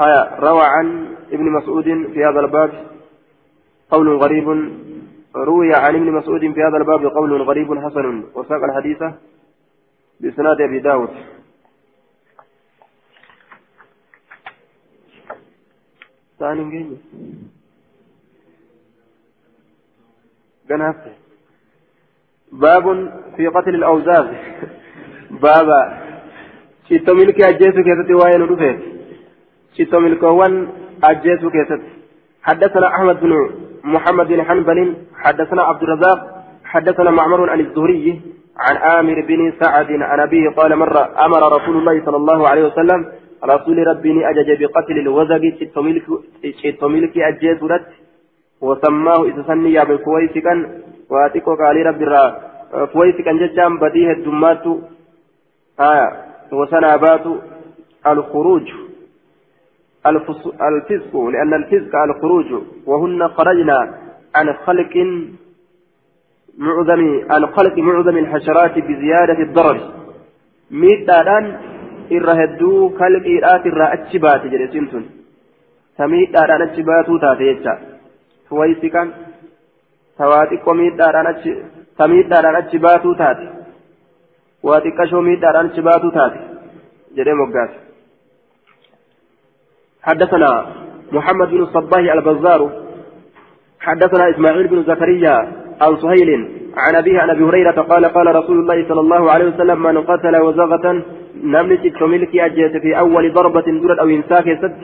آية 0.00 0.40
روى 0.40 0.62
عن 0.62 1.16
ابن 1.32 1.50
مسعود 1.50 1.84
في 1.84 2.24
هذا 2.24 2.40
الباب 2.40 2.86
قول 3.90 4.16
غريب. 4.16 4.48
روي 5.36 5.74
عن 5.74 5.94
ابن 5.94 6.12
مسعود 6.12 6.40
في 6.40 6.62
هذا 6.62 6.76
الباب 6.76 7.06
قول 7.06 7.42
غريب 7.42 7.78
حسن. 7.78 8.24
وساق 8.34 8.64
الحديث 8.64 8.98
بإسناد 10.20 10.60
أبي 10.60 10.78
داود. 10.78 11.10
ثاني 16.38 16.96
جنافه 20.68 21.12
باب 22.52 22.84
في 23.36 23.46
قتل 23.46 23.74
الأوزاز 23.74 24.26
بابا 25.42 25.80
شتو 26.90 27.14
ملك 27.14 27.40
أجيسو 27.40 27.82
كيست 27.82 28.10
وين 28.10 28.42
رفيت 28.42 28.93
شتو 29.78 30.00
ملكوان 30.00 30.68
أجيسو 31.04 31.50
كيست 31.50 31.82
حدثنا 32.42 32.86
أحمد 32.86 33.20
بن 33.20 33.32
محمد 33.84 34.26
بن 34.28 34.42
حنبل 34.42 34.94
حدثنا 35.24 35.62
عبد 35.62 35.82
الرزاق 35.82 36.18
حدثنا 36.64 37.10
معمر 37.10 37.50
عن 37.50 37.60
الزهري 37.60 38.20
عن 38.56 38.76
آمر 38.76 39.20
بن 39.28 39.52
سعد 39.60 39.90
عن 39.90 40.20
أبيه 40.20 40.50
قال 40.50 40.76
مرة 40.76 41.02
أمر 41.26 41.42
رسول 41.56 41.76
الله 41.76 42.04
صلى 42.04 42.16
الله 42.16 42.48
عليه 42.48 42.64
وسلم 42.64 43.00
رسول 43.44 43.86
ربي 43.86 44.28
أجج 44.30 44.48
بقتل 44.62 44.98
الوزق 44.98 45.42
شتو 46.62 46.88
ملك 46.88 47.18
أجيسو 47.18 47.66
رت 47.66 47.88
وسماه 48.60 49.24
إذا 49.24 49.42
سني 49.46 49.72
يا 49.72 49.84
بالكويس 49.84 50.32
كان 50.46 50.58
واتيكو 51.10 51.54
قال 51.54 51.86
رب 51.86 52.02
الرا 52.02 52.24
كويس 52.92 53.16
كان 53.26 53.38
جتام 53.38 53.78
بديه 53.78 54.12
الدمات 54.12 54.64
آية 55.80 56.08
وسنابات 56.52 57.26
الخروج 58.06 58.66
الفسق 60.06 61.16
لأن 61.16 61.54
الفسق 61.54 61.92
الخروج 62.08 62.48
وهن 62.86 63.28
خرجنا 63.28 63.78
عن 64.34 64.52
خلق 64.66 64.94
معظم 66.58 67.02
عن 67.30 67.46
خلق 67.46 67.76
معظم 67.78 68.16
الحشرات 68.16 68.74
بزيادة 68.78 69.38
الضرر 69.46 69.78
ميتادان 70.70 71.44
irra 72.10 72.34
kalqiidhaat 73.00 73.66
irraa 73.70 73.92
achi 73.96 74.18
baate 74.24 74.48
jedhe 74.52 74.72
simtun 74.72 75.04
samiidhaadhaan 75.98 76.64
achi 76.66 76.82
baatuu 76.90 77.18
taate 77.24 77.44
jecha 77.50 77.74
tuwaysikan 78.48 79.14
tawaa 80.18 80.44
xiqqoo 80.50 80.74
miidhaadhaan 80.80 81.30
achi 81.32 81.52
ta 81.96 82.08
miidhaadhaan 82.08 82.60
achi 82.62 82.82
baatuu 82.86 83.14
taate 83.22 83.46
waa 84.66 84.80
xiqqashoo 84.86 85.22
miidhaadhaan 85.28 85.70
achi 85.72 85.86
baatuu 85.88 86.12
taate 86.18 86.38
jedhee 87.16 87.40
moggaase 87.42 87.78
حدثنا 90.06 90.66
محمد 91.12 91.48
بن 91.50 91.62
الصباح 91.62 92.12
البزار 92.12 92.70
حدثنا 93.80 94.30
إسماعيل 94.30 94.68
بن 94.68 94.82
زكريا 94.82 95.36
عن 95.80 95.96
سهيل 95.96 96.30
عن 96.76 96.94
أبيه 96.94 97.20
عن 97.20 97.30
أبي 97.30 97.44
هريرة 97.44 97.80
قال 97.90 98.04
قال 98.04 98.36
رسول 98.36 98.58
الله 98.58 98.88
صلى 98.88 99.00
الله 99.00 99.30
عليه 99.30 99.46
وسلم 99.48 99.82
من 99.82 99.98
قتل 100.02 100.36
وزغة 100.36 101.02
نملك 101.44 102.02
ملك 102.02 102.36
أجيت 102.36 102.76
في 102.82 102.98
أول 102.98 103.32
ضربة 103.32 103.66
درد 103.82 103.98
أو 103.98 104.08
انساك 104.08 104.44
سد 104.62 104.76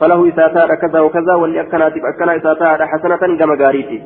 فله 0.00 0.28
إساتها 0.28 0.74
كذا 0.74 1.00
وكذا 1.00 1.34
واللي 1.34 1.60
أكنا 1.60 2.36
إساتها 2.36 2.86
حسنة 2.86 3.38
كما 3.38 3.64
قاريتي. 3.64 4.02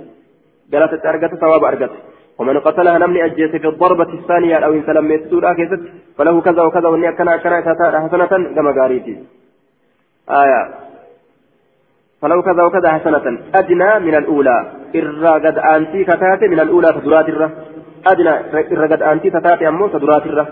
قالت 0.72 1.06
أرقت 1.06 1.34
ثواب 1.40 1.64
أرقت. 1.64 1.90
ومن 2.38 2.58
قتلها 2.58 2.98
نمني 2.98 3.24
أجيس 3.24 3.50
في 3.50 3.68
الضربة 3.68 4.12
الثانية 4.18 4.56
أو 4.56 4.72
إن 4.72 4.82
سلم 4.86 5.12
يتسور 5.12 5.42
فله 6.18 6.40
كذا 6.40 6.62
وكذا 6.62 6.88
واللي 6.88 7.08
أكنا 7.08 7.34
أكنا 7.34 7.58
إساتها 7.58 8.00
حسنة 8.08 8.54
كما 8.56 8.80
قاريتي. 8.80 9.41
آية. 10.30 10.68
فلو 12.22 12.42
كذا 12.42 12.62
وكذا 12.62 12.88
حسنة. 12.88 13.38
أدنى 13.54 13.98
من 13.98 14.14
الأولى. 14.14 14.72
إرى 14.96 15.46
قد 15.46 15.58
أنتي 15.58 16.04
كتاتي 16.04 16.48
من 16.48 16.60
الأولى 16.60 16.92
فدرات 16.92 17.28
الرة 17.28 17.50
أدنى 18.06 18.30
إرى 18.54 18.86
قد 18.92 19.02
أنتي 19.02 19.30
كتاتي 19.30 19.68
أمو 19.68 19.88
فدرات 19.88 20.26
الرة 20.26 20.48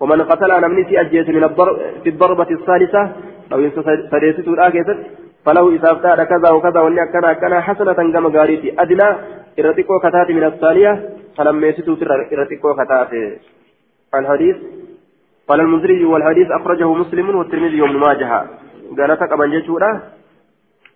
ومن 0.00 0.22
قتلها 0.22 0.60
نمني 0.60 0.84
في 0.84 1.00
أجيس 1.00 1.28
من 1.28 1.44
الضرب 1.44 1.76
في 2.02 2.08
الضربة 2.08 2.50
الثالثة. 2.50 3.12
أو 3.52 3.58
إن 3.58 3.70
سديسته 4.10 4.52
الآكيست 4.54 4.96
فله 5.44 5.76
إسافتها 5.76 6.24
كذا 6.24 6.50
وكذا 6.50 6.80
وإن 6.80 6.98
أكنا 6.98 7.30
أكنا 7.30 7.60
حسنة 7.60 7.92
كما 7.92 8.38
قاريتي. 8.38 8.74
أدنى 8.78 9.08
إرتقوا 9.58 9.98
كتاتي 9.98 10.32
من 10.32 10.44
الثانية. 10.44 11.08
فلما 11.36 11.66
يسيتوا 11.66 11.96
إرتقوا 12.32 12.84
كتاتي. 12.84 13.38
الحديث. 14.14 14.56
قال 15.48 15.60
المنذري 15.60 16.04
والحديث 16.04 16.50
أخرجه 16.50 16.94
مسلم 16.94 17.36
والترمذي 17.38 17.82
وابن 17.82 17.96
ماجه. 17.96 18.42
جيشورا 19.50 20.00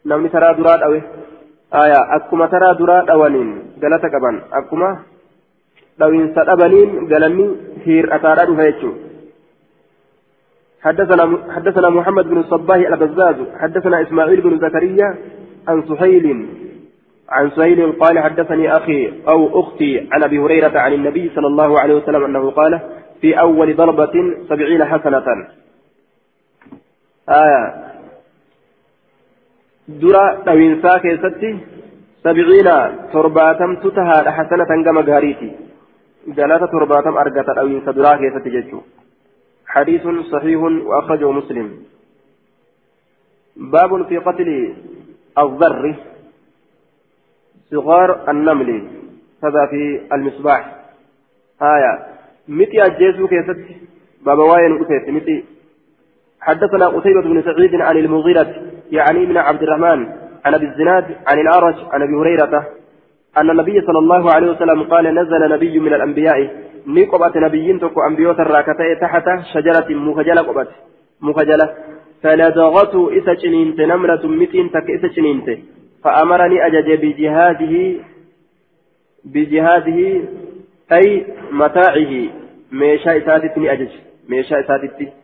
نمني 0.07 0.29
ترى 0.29 0.55
دراد 0.55 0.83
أوي 0.83 1.03
آية 1.75 2.17
أكما 2.17 2.47
ترى 2.47 2.75
دراد 2.75 3.11
أولين 3.11 3.49
قال 3.83 4.01
تقبل 4.01 4.41
أكما 4.53 4.99
لو 5.99 6.09
إن 6.09 6.35
سأبنين 6.35 7.13
قالني 7.13 7.57
هير 7.85 8.17
أتارا 8.17 8.45
دفايتشو 8.45 8.93
حدثنا 10.83 11.25
حدثنا 11.55 11.89
محمد 11.91 12.25
بن 12.29 12.39
الصباح 12.39 12.77
البزاز 12.77 13.37
حدثنا 13.61 14.03
إسماعيل 14.03 14.41
بن 14.41 14.59
زكريا 14.59 15.09
عن 15.69 15.83
سهيل 15.89 16.47
عن 17.29 17.51
سهيل 17.51 17.93
قال 17.93 18.19
حدثني 18.19 18.77
أخي 18.77 19.13
أو 19.29 19.61
أختي 19.61 20.09
عن 20.13 20.23
أبي 20.23 20.39
هريرة 20.39 20.79
عن 20.79 20.93
النبي 20.93 21.31
صلى 21.35 21.47
الله 21.47 21.81
عليه 21.81 21.95
وسلم 21.95 22.25
أنه 22.25 22.51
قال 22.51 22.81
في 23.21 23.41
أول 23.41 23.77
ضربة 23.77 24.13
سبعين 24.49 24.85
حسنة 24.85 25.25
آية. 27.29 27.93
درا 29.89 30.43
دوينسا 30.47 30.99
كيستي 30.99 31.59
سبعين 32.25 32.69
ترباتم 33.13 33.77
تتها 33.77 34.31
حسنة 34.31 34.85
كما 34.85 35.01
غاريتي 35.01 35.51
جلالة 36.27 36.67
ترباتم 36.67 37.17
أرقت 37.17 37.51
دوينسا 37.57 37.93
درا 37.93 38.17
كيستي 38.17 38.51
جيتشو. 38.51 38.81
حديث 39.67 40.03
صحيح 40.33 40.61
وأخرجه 40.63 41.31
مسلم. 41.31 41.69
باب 43.57 44.07
في 44.09 44.17
قتل 44.19 44.75
الذر 45.39 45.95
صغار 47.71 48.31
النمل. 48.31 48.71
هذا 49.45 49.67
في 49.71 50.01
المصباح. 50.13 50.63
آية. 51.63 51.93
متي 52.49 52.87
أجيزو 52.87 53.29
كيست 53.29 53.59
بابا 54.27 54.45
واين 54.45 54.85
قتيت 54.85 55.09
متي 55.09 55.45
حدثنا 56.43 56.87
قتيبة 56.87 57.23
بن 57.23 57.43
سعيد 57.43 57.75
عن 57.75 57.97
المغيرة 57.97 58.55
يعني 58.91 59.27
من 59.27 59.37
عبد 59.37 59.63
الرحمن 59.63 60.07
عن 60.45 60.55
أبي 60.55 60.67
الزناد 60.67 61.05
عن 61.27 61.39
الأعرج 61.41 61.75
عن 61.93 62.03
أبي 62.03 62.15
هريرة 62.15 62.67
أن 63.39 63.51
النبي 63.51 63.81
صلى 63.81 63.99
الله 63.99 64.33
عليه 64.33 64.51
وسلم 64.51 64.83
قال 64.83 65.15
نزل 65.15 65.53
نبي 65.55 65.79
من 65.79 65.95
الأنبياء 65.95 66.51
نقبت 66.87 67.37
نبيين 67.37 67.81
تكو 67.81 68.01
أنبيوت 68.11 68.41
الراكتة 68.41 68.95
تحت 69.01 69.25
شجرة 69.55 69.95
مخجلة 69.95 70.43
قبت 70.43 70.69
مخجلة 71.21 71.75
فلدغته 72.23 73.19
إسا 73.19 73.35
جنينت 73.35 73.81
نمرة 73.81 74.27
متين 74.27 74.71
تك 74.71 74.91
إسا 74.91 75.09
جنينت 75.09 75.59
فأمرني 76.05 76.67
أجج 76.67 76.89
بجهاده 77.05 77.95
بجهاده 79.25 80.21
أي 80.93 81.27
متاعه 81.53 82.13
ميشا 82.73 83.17
إساتتني 83.17 83.73
أجج 83.73 83.91
ميشا 84.29 84.61
إساتتي 84.61 85.22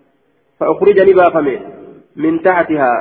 فأخرجني 0.61 1.13
بافمي 1.13 1.59
من 2.17 2.43
تحتها. 2.43 2.93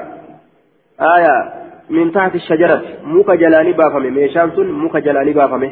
آية. 1.01 1.53
من 1.89 2.11
تحت 2.11 2.35
الشجرة. 2.35 2.81
موكا 3.03 3.35
جلاني 3.35 3.71
بافمي 3.71 4.09
ميشان 4.09 4.51
سن 4.55 4.71
موكا 4.71 4.99
جلاني 4.99 5.33
بافمي 5.33 5.69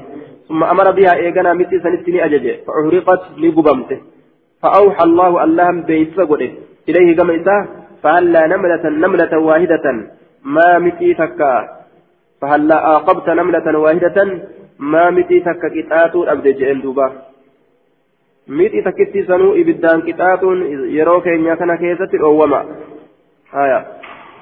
ثم 0.50 0.64
أمر 0.64 0.92
بها 0.92 1.14
إيغانا 1.14 1.54
متي 1.54 1.80
سنتني 1.80 2.26
أجج 2.26 2.46
فأحرقت 2.66 3.24
لقبمت 3.38 3.92
فأوحى 4.62 5.04
الله 5.04 5.44
اللهم 5.44 5.82
بيتس 5.82 6.20
إليه 6.90 7.16
كما 7.18 7.36
إساه 7.36 7.68
فهلا 8.04 8.48
نملة 8.48 8.84
نملة 9.04 9.34
واحدة؟ 9.38 9.86
ما 10.44 10.80
متي 10.80 11.14
تكا 11.14 11.54
فهلا 12.42 12.78
عاقبت 12.88 13.30
نملة 13.30 13.80
واحدة؟ 13.80 14.18
ما 14.80 15.10
متي 15.10 15.40
تكا 15.40 15.68
كتاتو 15.76 16.24
أبدي 16.24 16.52
جئن 16.60 16.82
دوبا 16.82 17.08
متي 18.48 18.82
تكتي 18.82 19.24
سنو 19.24 19.54
إبدان 19.54 20.02
كتاتو 20.02 20.54
يرو 20.98 21.22
كينيا 21.22 21.56
كان 21.56 21.76
كيسة 21.76 22.12
الأوما 22.14 22.62
آية 23.54 23.86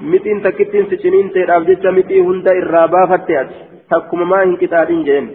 متين 0.02 0.42
تكتين 0.44 0.86
سجنين 0.92 1.32
تيراب 1.34 1.66
جيتشا 1.66 1.92
متي 1.98 2.22
هندا 2.22 2.52
إرابا 2.60 3.06
فتيات 3.12 3.50
تكما 3.92 4.26
ما 4.26 4.44
هن 4.44 4.56
كتاتين 4.62 5.04
جئن 5.04 5.28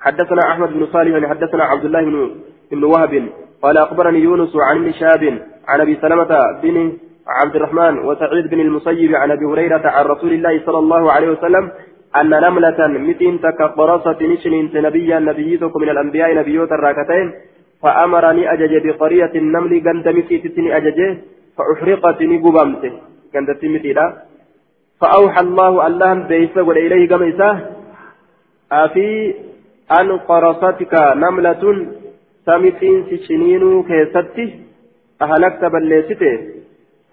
حدثنا 0.00 0.42
أحمد 0.52 0.70
بن 0.72 0.86
صالح 0.86 1.28
حدثنا 1.30 1.64
عبد 1.64 1.84
الله 1.84 2.02
بن 2.04 2.30
بن 2.70 2.84
وهب 2.84 3.28
قال 3.62 3.78
أخبرني 3.78 4.18
يونس 4.18 4.52
عن 4.56 4.76
ابن 4.76 4.92
شهاب 4.92 5.22
عن 5.68 5.80
أبي 5.80 5.94
سلمة 6.02 6.32
بن 6.62 6.92
عبد 7.26 7.56
الرحمن 7.56 7.98
وسعيد 7.98 8.46
بن 8.50 8.60
المسيب 8.60 9.14
عن 9.14 9.30
ابي 9.30 9.44
هريره 9.44 9.82
عن 9.84 10.04
رسول 10.04 10.32
الله 10.32 10.62
صلى 10.66 10.78
الله 10.78 11.12
عليه 11.12 11.30
وسلم 11.30 11.70
ان 12.16 12.30
نمله 12.30 12.86
متين 12.86 13.40
تكبرصت 13.40 14.22
نشن 14.22 14.70
نبيا 14.74 15.18
نبيتك 15.18 15.76
من 15.76 15.88
الانبياء 15.90 16.34
نبيوت 16.34 16.72
الراكتين 16.72 17.32
فأمرني 17.82 18.52
اجج 18.52 18.72
بقرية 18.86 19.32
النمل 19.42 19.72
قند 19.86 20.06
متيتني 20.08 20.76
اججه 20.76 21.08
فاحرقت 21.56 22.22
نقبمت 22.22 22.84
قند 23.34 23.50
متيدا. 23.74 24.06
فأوحى 25.00 25.40
الله 25.40 25.86
اللهم 25.86 26.20
بيس 26.22 26.56
واليه 26.56 27.08
قميسه 27.08 27.50
أفي 28.72 29.34
أن 30.00 30.08
قرصتك 30.28 30.94
نملة 31.24 31.62
سمتين 32.46 32.98
سشنين 33.10 33.82
كيستي. 33.88 34.46
أهلكت 35.22 35.62
بليسته 35.64 36.32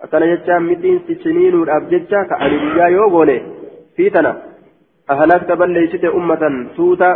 akkana 0.04 0.28
jecha 0.30 0.60
mixiin 0.60 1.00
sichiniinuudhaaf 1.08 1.90
jecha 1.90 2.20
ka 2.30 2.38
ani 2.46 2.58
guyyaa 2.64 2.90
yoo 2.96 3.10
goone 3.10 3.36
fi 3.96 4.12
tana 4.16 4.32
ahalakta 5.14 5.56
balleeysite 5.62 6.10
ummatan 6.20 6.70
tuuta 6.76 7.10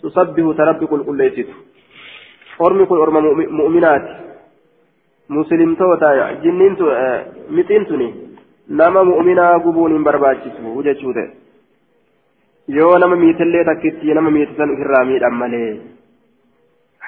taate 0.00 0.08
tusabbihu 0.08 0.54
ta 0.54 0.64
rabbi 0.64 0.86
qulqulleeysitu 0.86 1.52
ormi 2.58 2.86
kun 2.86 2.98
orma 2.98 3.20
mu'minaati 3.20 4.12
muslimtoota 5.28 6.32
jinniin 6.42 6.76
mixiin 7.50 7.86
tuni 7.86 8.14
nama 8.68 9.04
mu'minaa 9.04 9.58
gubuun 9.58 9.92
hin 9.92 10.04
barbaachisu 10.04 10.82
jechuu 10.82 11.12
ta'e 11.12 11.30
yoo 12.68 12.98
nama 12.98 13.16
miitillee 13.16 13.64
takkitti 13.64 14.14
nama 14.14 14.30
miitisan 14.30 14.70
ofirraa 14.70 15.04
miidhan 15.04 15.34
malee 15.34 15.72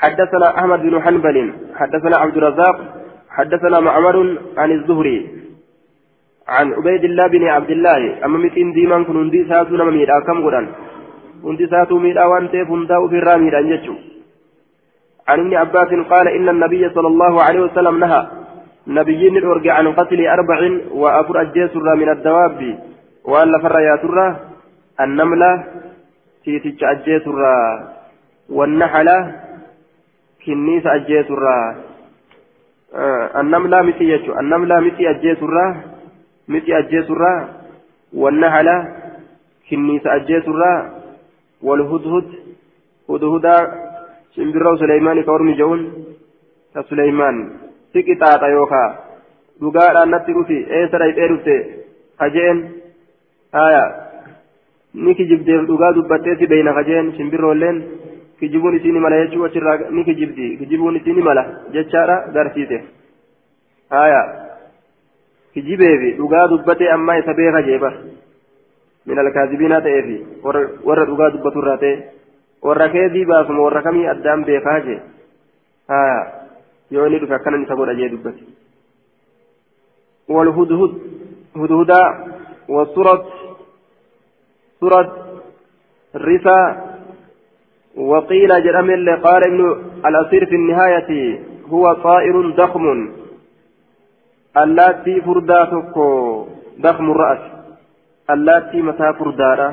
حدثنا 0.02 0.58
أحمد 0.58 0.80
بن 0.82 1.02
حنبل 1.02 1.52
حدثنا 1.74 2.16
عبد 2.16 2.36
الرزاق 2.36 2.76
حدثنا 3.30 3.80
معمر 3.80 4.16
عن 4.56 4.70
الزهري 4.70 5.18
عن 6.48 6.72
عبيد 6.72 7.04
الله 7.04 7.26
بن 7.26 7.44
عبد 7.44 7.70
الله 7.70 8.24
أما 8.24 8.38
متين 8.38 8.72
ديمان 8.72 9.04
كن 9.04 9.16
هندي 9.16 9.44
ساتو 9.48 9.76
نما 9.76 9.90
ميدا 9.90 10.20
كم 10.26 10.42
قران 10.44 10.66
هندي 11.44 11.66
ساتو 11.66 11.98
ميدا 11.98 12.24
وانتي 12.24 12.64
فندا 12.64 12.96
في 13.08 13.16
الرامي 13.18 13.48
رانجتشو 13.50 13.94
عن 15.28 15.38
ابن 15.40 15.54
عباس 15.54 15.90
قال 16.12 16.26
إن 16.28 16.48
النبي 16.48 16.82
صلى 16.94 17.08
الله 17.08 17.42
عليه 17.42 17.60
وسلم 17.60 17.98
نهى 17.98 18.22
نبيين 18.86 19.36
الأرجع 19.36 19.74
عن 19.74 19.86
قتل 19.92 20.26
أربع 20.26 20.58
وأفر 20.90 21.40
الجسر 21.40 21.86
من 22.00 22.08
الدواب 22.08 22.78
وأن 23.24 23.52
فر 23.62 23.80
يا 23.80 23.96
ترى 24.02 24.26
النملة 25.00 25.64
تيتج 26.44 26.84
الجسر 26.84 27.38
والنحلة 28.56 29.18
كنيس 30.44 30.86
الجسر 30.86 31.44
annamlaa 33.40 33.82
miti 33.82 34.06
jechuun 34.06 34.38
annamlaa 34.38 34.80
miti 34.80 35.06
ajjeesurraa 35.08 35.76
miti 36.48 36.74
ajjeesurraa 36.74 37.48
wannahala 38.12 38.86
kinniisa 39.68 40.12
ajjeesurraa 40.12 40.78
walhudhud 40.80 41.01
suleymaanii 44.78 45.24
ka 45.24 45.32
ormi 45.32 45.54
je'uun 45.60 45.82
ka 46.74 46.82
suleymaan 46.88 47.36
si 47.92 48.02
qixaaxa 48.02 48.48
yookaa 48.48 48.88
dhugaadhaan 49.60 50.10
natti 50.10 50.32
dhufi 50.36 50.58
eessa 50.78 50.98
dhayxee 51.02 51.28
dhufte 51.32 51.56
ka 52.18 52.28
je'en 52.36 52.62
haya 53.52 53.82
ni 54.94 55.14
kijibdeef 55.14 55.66
dhugaa 55.66 55.92
dubbattee 55.92 56.36
si 56.36 56.46
beeyna 56.46 56.72
ka 56.74 56.82
je'en 56.88 57.12
shimbirroolleen 57.16 57.82
kijibuun 58.40 58.76
isii 58.76 58.92
ni 58.92 59.00
mala 59.00 59.20
jechuu 59.24 59.44
achirraa 59.44 59.76
ni 59.90 60.04
kijibdi 60.04 60.56
kijibuun 60.56 60.96
isii 60.96 61.12
ni 61.12 61.22
mala 61.22 61.44
jechaadha 61.72 62.16
garsiise 62.34 62.82
haya 63.90 64.22
kijibeefi 65.54 66.16
dhugaa 66.16 66.48
dubbatee 66.48 66.90
ammaa 66.96 67.18
isa 67.22 67.34
beeka 67.34 67.62
jeeba 67.62 67.92
min 67.92 68.12
ta'e 71.82 71.94
warra 72.62 72.88
keezii 72.88 73.24
baasuma 73.26 73.62
warra 73.62 73.82
kamii 73.82 74.06
addaan 74.06 74.44
beekaa 74.44 74.80
jee 74.80 75.00
haya 75.88 76.18
yoo 76.90 77.06
inni 77.06 77.18
dhufe 77.20 77.34
akkanan 77.34 77.62
isa 77.62 77.74
godha 77.76 77.94
jee 77.94 78.08
dubbate 78.08 78.44
والهدهد 80.28 80.92
هدهدا 81.56 82.02
والسرد 82.68 83.24
سرد 84.80 85.10
الرثا 86.14 86.60
وقيل 87.96 88.50
جرم 88.64 88.90
اللي 88.90 89.14
قال 89.14 89.42
ابن 89.46 89.60
الأسير 90.06 90.46
في 90.46 90.54
النهاية 90.54 91.40
هو 91.68 91.92
طائر 91.92 92.50
ضخم 92.50 93.10
اللاتي 94.56 95.20
فردا 95.20 95.64
تكو 95.64 96.46
ضخم 96.80 97.10
الرأس 97.10 97.51
اللاتي 98.32 98.82
متى 98.82 99.12
فردارا 99.18 99.68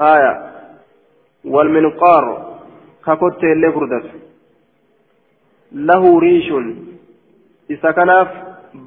آية 0.00 0.32
والمنقار 1.44 2.24
ككوت 3.06 3.44
اللي 3.44 3.72
فردت 3.72 4.06
له 5.72 6.18
ريش 6.18 6.52
إذا 7.70 7.90
كناف 7.90 8.28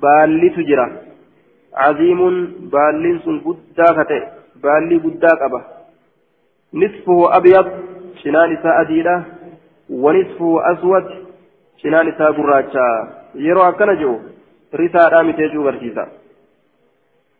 بالي 0.01 0.49
تجرى 0.49 0.87
عظيم 1.73 2.19
بالي 2.71 3.19
سن 3.25 3.37
قدا 3.45 3.87
كتئ 4.03 4.23
بالي 4.63 4.97
قدا 5.05 5.31
قبه 5.41 5.61
نصفه 6.73 7.37
أبيض 7.37 7.67
شنان 8.23 8.57
إساء 8.57 8.81
أديلة 8.81 9.23
ونصفه 9.89 10.71
أسود 10.71 11.05
شنان 11.81 12.07
إساء 12.07 12.31
قراجة 12.31 12.85
يرو 13.35 13.61
أكنا 13.69 13.93
جو 14.01 14.19
رساء 14.75 15.09
رامتي 15.13 15.47
جو 15.53 15.63
برسيسا 15.63 16.05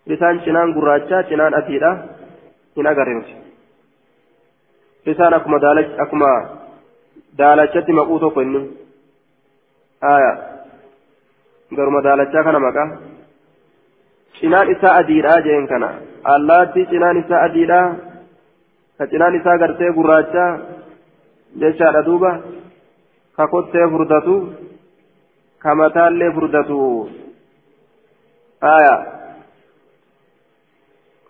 risaan 0.10 0.40
cinaan 0.46 0.74
gurraachaa 0.78 1.24
cinaan 1.30 1.54
adiidha 1.60 1.92
hin 2.78 2.88
agarreemti 2.92 3.34
risaan 5.08 5.34
akkuma 5.38 5.60
akkuma 6.06 6.32
daalachatti 7.38 7.92
maquu 8.00 8.20
tokko 8.24 8.42
inni 8.46 8.62
aya 10.14 10.32
garuma 11.78 12.02
daalachaa 12.08 12.44
kana 12.48 12.60
maqaa 12.68 12.88
cinaan 14.40 14.72
isaa 14.76 14.94
adiidha 15.02 15.34
jeen 15.48 15.68
kana 15.74 15.90
allaatti 16.36 16.86
cinaan 16.92 17.18
isaa 17.24 17.42
adiidha 17.48 17.80
ka 18.98 19.08
cinaan 19.12 19.36
isaa 19.40 19.58
gartee 19.64 19.92
gurraachaa 19.98 20.52
jechaadha 21.64 22.02
duuba 22.08 22.32
ka 23.38 23.48
kottee 23.54 23.88
furdatu 23.94 24.36
ka 25.64 25.76
mataallee 25.82 26.32
furdatu 26.38 26.80
aya 28.76 28.96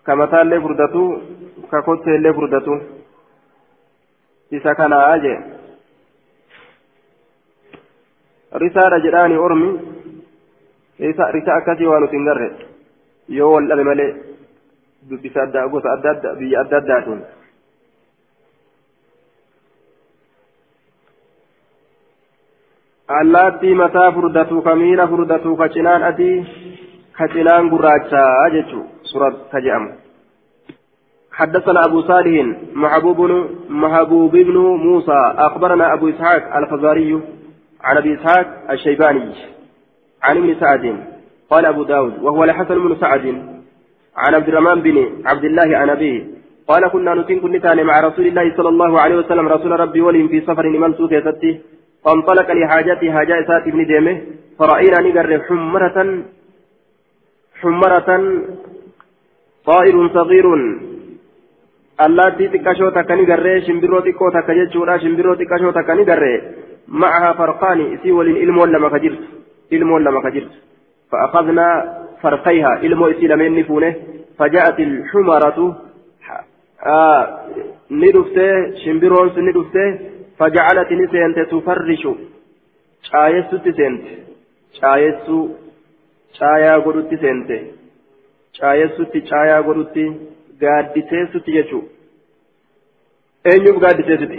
ka 0.06 0.16
mataallee 0.22 0.60
furdatu 0.64 1.02
ka 1.70 1.82
kotteellee 1.88 2.32
furdatu 2.38 2.74
isa 4.58 4.74
kanaa 4.80 5.18
jee 5.24 5.38
risaadha 8.64 8.98
jedhaani 9.06 9.36
ormi 9.46 9.70
risa 11.34 11.54
akkasii 11.58 11.90
waa 11.92 12.00
nuti 12.00 12.16
hin 12.16 12.28
garre 12.30 12.48
yoo 13.38 13.50
wal 13.54 13.66
dhabe 13.70 13.84
malee 13.90 14.10
dubbisa 15.10 15.42
adda 15.46 15.66
gosa 15.74 15.92
adda 15.96 16.10
adda 16.16 16.34
biyya 16.38 16.60
adda 16.64 16.76
addaatiin 16.82 17.20
allaattii 23.18 23.74
mataa 23.74 24.12
furdatu 24.12 24.62
ka 24.62 24.74
miila 24.76 25.08
furdatu 25.08 25.56
ka 25.56 25.68
cinaan 25.74 26.02
adii 26.10 26.36
ka 27.18 27.28
cinaan 27.34 27.68
gurraachaa 27.72 28.50
jechuu 28.54 28.84
ka 29.52 29.60
je'amu 29.60 29.92
حدثنا 31.36 31.84
أبو 31.84 32.00
صالح 32.02 32.32
محبوب 32.72 33.20
محبوب 33.68 34.32
بن 34.32 34.56
موسى 34.56 35.18
أخبرنا 35.36 35.92
أبو 35.92 36.08
إسحاق 36.08 36.56
الفزاري 36.56 37.20
عن 37.84 37.96
أبي 37.96 38.14
إسحاق 38.14 38.46
الشيباني 38.70 39.34
عن 40.22 40.36
ابن 40.36 40.50
سعد 40.60 40.84
قال 41.50 41.64
أبو 41.66 41.82
داود 41.82 42.22
وهو 42.22 42.44
لحسن 42.44 42.74
بن 42.74 42.96
سعد. 43.00 43.24
عن 44.16 44.34
عبد 44.34 44.48
الرحمن 44.48 44.82
بن 44.82 44.96
عبد 45.26 45.44
الله 45.44 45.76
عن 45.76 45.90
أبيه 45.90 46.24
قال 46.68 46.88
كنا 46.88 47.14
نتين 47.14 47.40
كنتان 47.40 47.78
مع 47.86 48.00
رسول 48.00 48.26
الله 48.26 48.56
صلى 48.56 48.68
الله 48.68 49.00
عليه 49.00 49.16
وسلم 49.16 49.48
رسول 49.48 49.80
ربي 49.80 50.00
ولهم 50.00 50.28
في 50.28 50.40
سفر 50.40 50.64
لمن 50.74 50.94
سوك 50.94 51.12
فانطلق 52.04 52.48
لحاجته 52.52 53.12
حاجة 53.12 53.46
سات 53.48 53.64
ابن 53.70 53.86
ديمه 53.86 54.16
فرأينا 54.58 54.98
نقر 55.06 55.30
حمرة 55.48 55.98
حمرة 57.60 58.10
طائر 59.66 59.96
صغير. 60.14 60.46
allaattii 62.04 62.48
xiqqashoo 62.52 62.90
takka 62.94 63.16
ni 63.16 63.24
garree 63.24 63.60
shimbirroo 63.66 64.02
xiqqoo 64.06 64.30
takka 64.30 64.54
jechuudha 64.58 64.98
shimbirroo 65.02 65.36
xiqqashoo 65.40 65.72
takka 65.72 65.94
معها 66.88 67.32
فرقان 67.32 67.92
إسي 67.94 68.12
ولين 68.12 68.36
إلمو 68.36 68.64
لما 68.64 68.88
كجرت 68.88 69.18
إلمو 69.72 69.98
لما 69.98 70.20
كجرت 70.20 70.50
فأخذنا 71.12 71.68
فرقيها 72.22 72.80
إلمو 72.82 73.06
إسي 73.06 73.26
لمن 73.26 73.58
نفونه 73.58 73.94
فجاءت 74.38 74.80
الحمرة 74.80 75.76
آه 76.86 77.38
ندفته 77.90 78.74
شمبرون 78.84 79.28
ندفته 79.38 79.98
فجعلت 80.38 80.92
نسينت 80.92 81.38
تفرش 81.38 82.08
شايسو 83.02 83.56
تسنت 83.56 84.02
شايسو 84.80 85.48
شايا 86.38 86.76
قدوت 86.76 87.14
تسنت 87.14 87.50
شايسو 88.56 89.02
تشايا 89.04 89.60
قدوت 89.60 89.96
gaaddiseessutti 90.60 91.52
jechuudha. 91.52 91.88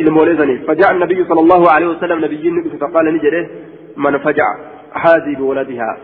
ilmoolee 0.03 0.37
saniif 0.37 0.65
faja'a 0.69 0.93
nabiyyu 0.93 1.25
sallallahu 1.29 1.65
alaihi 1.73 1.91
wasallam 1.93 2.21
nabiyyiin 2.25 2.55
ni 2.55 2.63
dhufe 2.63 2.77
faqaala 2.83 3.11
ni 3.11 3.19
jedhe 3.25 3.41
man 3.95 4.19
faja'a 4.25 4.53
haadii 5.03 5.35
biwaladihaa 5.39 5.95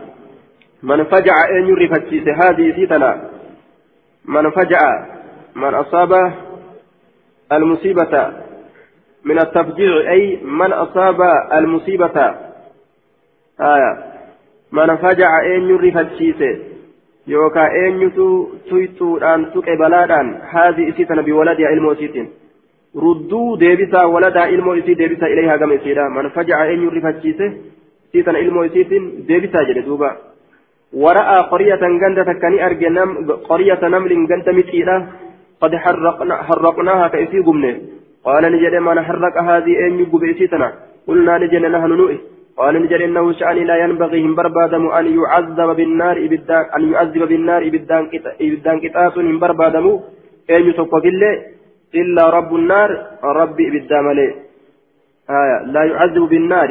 man 0.90 1.00
faja'a 1.12 1.42
eenyu 1.56 1.74
rifachiise 1.82 2.32
haadii 2.40 2.68
isii 2.72 2.86
tana 2.92 3.10
man 4.24 4.52
faja'a 4.58 4.94
man 5.54 5.74
asaaba 5.82 6.22
المصيبة 7.52 8.32
من 9.24 9.38
التفجيع 9.38 10.10
أي 10.10 10.36
من 10.42 10.72
أصاب 10.72 11.20
المصيبة 11.52 12.34
آية 13.60 14.14
من 14.72 14.96
فجع 14.96 15.46
أن 15.46 15.70
يرفع 15.70 16.00
yookaan 17.32 17.76
eenyutu 17.82 18.26
tuytuudhaan 18.68 19.46
tuqe 19.52 19.76
balaadhaan 19.82 20.28
haadhi 20.52 20.88
isii 20.90 21.06
tana 21.10 21.22
biwaladiha 21.28 21.70
ilmoo 21.76 21.92
isiitiin 21.96 22.28
rudduu 23.04 23.60
deebisaa 23.60 24.06
waladaa 24.14 24.46
ilmoo 24.56 24.74
isii 24.80 24.98
deebisaa 24.98 25.32
ilayhaa 25.34 25.58
gama 25.62 25.78
isiidha 25.80 26.10
man 26.16 26.30
faja'a 26.36 26.66
eenyu 26.72 26.90
rifachiise 26.96 27.46
isii 28.08 28.22
tana 28.28 28.44
ilmoo 28.44 28.64
isiitiin 28.70 29.10
deebisaa 29.28 29.64
jedhe 29.70 29.86
duuba 29.88 30.10
wara'aa 31.04 31.42
qoryatan 31.52 31.98
ganda 32.02 32.24
takka 32.30 32.50
ni 32.50 32.60
arge 32.68 32.92
qoryata 33.48 33.88
namlin 33.96 34.26
ganda 34.26 34.52
mixiidha 34.60 34.96
qad 35.62 35.72
harraqnaaha 35.84 37.10
ka 37.10 37.24
isii 37.26 37.42
gubne 37.48 37.70
qaala 38.24 38.50
ni 38.50 38.62
jedhe 38.64 38.80
man 38.80 38.98
harraqa 39.08 39.42
haadhi 39.48 39.80
eenyu 39.86 40.06
gube 40.12 40.30
isii 40.34 40.48
tana 40.48 40.72
qulnaa 41.06 41.38
ni 41.38 41.48
jenne 41.48 41.68
nahnu 41.68 41.96
nu'i 41.96 42.18
قال 42.58 42.74
نجد 42.82 43.00
إنه 43.08 43.32
شأن 43.32 43.56
لا 43.56 43.76
ينبغي 43.84 44.18
هم 44.24 44.34
بربادم 44.34 44.84
أن 44.98 45.06
يعذب 45.18 45.68
بالنار 45.78 46.16
إبدان 46.26 46.64
أن 46.76 46.82
يعذب 46.92 47.22
بالنار 47.30 47.60
إبدان 47.68 48.04
إبدان 48.40 48.76
كتاس 48.84 49.18
هم 49.18 49.38
بربادم 49.42 49.86
أن 50.50 50.62
يتوقف 50.68 51.04
إلا 51.94 52.22
رب 52.36 52.50
النار 52.54 52.90
ربي 53.40 53.64
إبدام 53.68 54.06
لي 54.18 54.28
آية. 55.40 55.58
لا 55.74 55.82
يعذب 55.90 56.22
بالنار. 56.32 56.70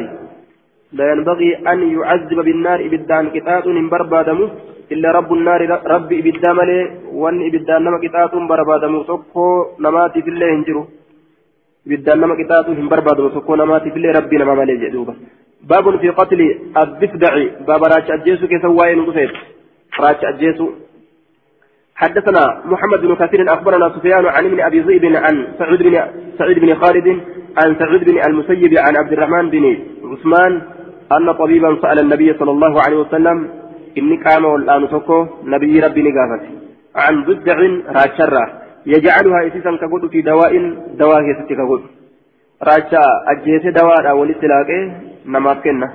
لا 0.92 1.04
ينبغي 1.12 1.50
أن 1.72 1.78
يعذب 1.94 2.38
بالنار 2.46 2.78
إبدان 2.86 3.24
كتاس 3.36 3.64
هم 3.66 3.88
بربادم 3.92 4.40
إلا 4.92 5.08
رب 5.18 5.30
النار 5.32 5.60
ربي 5.94 6.16
إبدام 6.20 6.58
لي 6.68 6.80
وأن 7.20 7.36
إبدان 7.48 7.80
نما 7.84 7.98
كتاس 8.04 8.30
بربادم 8.50 9.02
تقو 9.02 9.46
نماتي 9.84 10.22
في 10.24 10.30
الله 10.30 10.48
هنجرو 10.54 10.82
إبدان 11.86 12.16
نما 12.20 12.34
كتاس 12.40 12.66
هم 12.80 12.88
بربادم 12.92 13.28
تقو 13.36 13.54
نماتي 13.60 13.90
في 13.90 13.98
الله 13.98 14.10
ربي 14.18 14.36
نما 14.40 14.54
مالي 14.58 14.76
جدوبا 14.82 15.14
باب 15.68 16.00
في 16.00 16.08
قتل 16.08 16.40
الضفدع 16.76 17.34
باب 17.68 17.84
راج 17.84 18.10
أجيسو 18.10 18.46
كيف 18.46 18.64
وين 18.64 18.98
نقصير 18.98 19.30
راج 20.00 20.24
أجيسو. 20.24 20.68
حدثنا 21.96 22.62
محمد 22.64 23.00
بن 23.00 23.14
كثير 23.14 23.52
أخبرنا 23.54 23.88
سفيان 23.96 24.26
عن 24.26 24.44
ابن 24.46 24.60
أبي 24.60 24.80
ذئب 24.80 25.04
عن 25.16 25.34
سعيد 25.58 25.82
بن 25.82 25.94
سعيد 26.38 26.58
بن 26.58 26.74
خالد 26.74 27.08
عن 27.62 27.76
سعيد 27.78 28.04
بن 28.04 28.16
المسيب 28.28 28.78
عن 28.78 28.96
عبد 28.96 29.12
الرحمن 29.12 29.50
بن 29.50 29.64
عثمان 30.10 30.62
أن 31.12 31.32
طبيبا 31.32 31.78
سأل 31.82 31.98
النبي 31.98 32.34
صلى 32.38 32.50
الله 32.50 32.82
عليه 32.82 32.96
وسلم 32.96 33.48
إني 33.98 34.16
قام 34.24 34.44
والآن 34.44 34.88
تكو 34.88 35.26
نبي 35.44 35.80
ربي 35.80 36.02
نقافت 36.02 36.42
عن 36.96 37.24
ضدع 37.24 37.58
راشرة 37.98 38.44
يجعلها 38.86 39.46
إسيسا 39.46 39.76
كقول 39.80 40.08
في 40.10 40.22
دواء 40.22 40.52
دواء 41.02 41.22
يستي 41.30 41.54
كقول 41.54 41.82
راشا 42.62 43.04
أجيس 43.32 43.64
دواء 43.80 44.16
ولسلاقه 44.18 44.80
نماف 45.26 45.58
كنا 45.64 45.88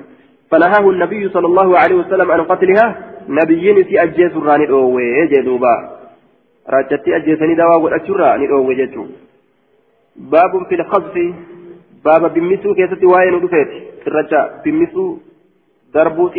فنهاه 0.52 0.90
النبي 0.90 1.30
صلى 1.30 1.48
الله 1.48 1.78
عليه 1.78 1.96
وسلم 1.96 2.32
عن 2.32 2.42
قتلها 2.42 2.96
نبيين 3.30 3.84
في 3.84 4.04
أجيس 4.04 4.32
الراني 4.32 4.70
أوه 4.70 5.02
جدوبا 5.32 5.76
راجتي 6.70 7.16
أجيسني 7.16 7.56
دوا 7.56 7.76
والأشرة 7.76 8.26
أوه 8.52 8.74
جدو 8.74 9.06
باب 10.16 10.52
في 10.70 10.76
الخصف 10.76 11.16
باب 12.06 12.34
بمسو 12.34 12.74
كيستي 12.76 13.06
واين 13.06 13.34
ودفت 13.34 13.70
سرجة 14.06 14.42
بمسو 14.66 15.18
darbuu 15.94 16.30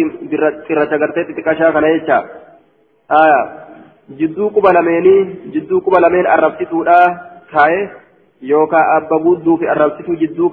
cirracha 0.66 0.98
gartee 0.98 1.24
xixiqqashaa 1.28 1.72
kana 1.74 1.88
jecha 1.94 2.18
aya 3.20 3.40
jidduu 4.18 4.50
quba 4.56 4.72
lameenii 4.76 5.50
jidduu 5.54 5.80
quba 5.86 6.00
lameen 6.04 6.26
arrabsituudha 6.34 6.98
kaaye 7.52 7.80
yookaan 8.52 8.90
abba 8.96 9.18
gudduu 9.26 9.56
fi 9.62 9.70
arrabsituu 9.74 10.20
jidduu 10.22 10.50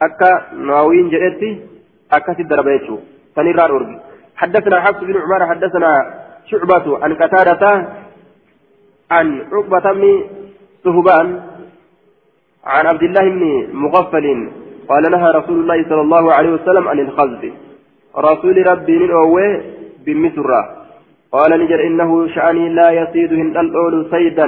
akka 0.00 0.52
ناوين 0.52 1.08
جئتي 1.08 1.50
أكثر 2.12 2.42
دربيته 2.42 2.98
فنرى 3.36 3.50
الأرض 3.50 3.90
حدثنا 4.36 4.80
حفص 4.80 5.00
بن 5.00 5.16
عمر 5.16 5.46
حدثنا 5.46 5.90
شعبة 6.50 7.04
عن 7.04 7.14
قتادة 7.14 7.88
عن 9.10 9.26
عقبة 9.52 9.92
بن 9.92 10.24
صهبان 10.84 11.40
عن 12.64 12.86
عبد 12.86 13.02
الله 13.02 13.24
بن 13.30 13.42
مغفل 13.72 14.26
قال 14.88 15.10
نهى 15.10 15.28
رسول 15.30 15.56
الله 15.60 15.88
صلى 15.88 16.00
الله 16.00 16.32
عليه 16.32 16.50
وسلم 16.50 16.88
عن 16.88 16.98
الخزف 16.98 17.52
رسول 18.18 18.66
ربي 18.66 18.98
نووي 19.06 19.60
بمثل 20.06 20.48
قال 21.32 21.50
نجر 21.60 21.86
إنه 21.86 22.28
شأني 22.34 22.68
لا 22.68 22.90
يصيد 22.90 23.32
هن 23.32 23.56
الأول 23.64 23.94
سيدا 24.10 24.46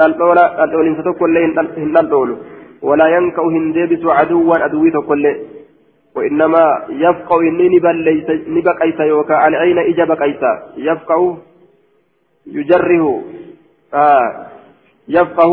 الأول 0.00 0.38
الأول 0.38 0.96
فتقول 0.96 1.38
هن 1.78 1.96
الأول 1.98 2.36
ولا 2.84 3.06
ينكأ 3.16 3.42
هن 3.42 3.72
ديبس 3.72 4.04
عدوا 4.04 4.56
عدوي 4.58 4.90
تقول 4.90 5.24
وإنما 6.14 6.84
يفقه 6.88 7.40
إني 7.40 7.68
نبا 8.48 8.72
قيسا 8.80 9.04
يوكا. 9.04 9.48
العين 9.48 9.78
إجاب 9.78 10.12
قيسا؟ 10.12 10.52
يفقه 10.76 11.38
يجره. 12.46 13.22
آه. 13.94 14.46
يفقه 15.08 15.52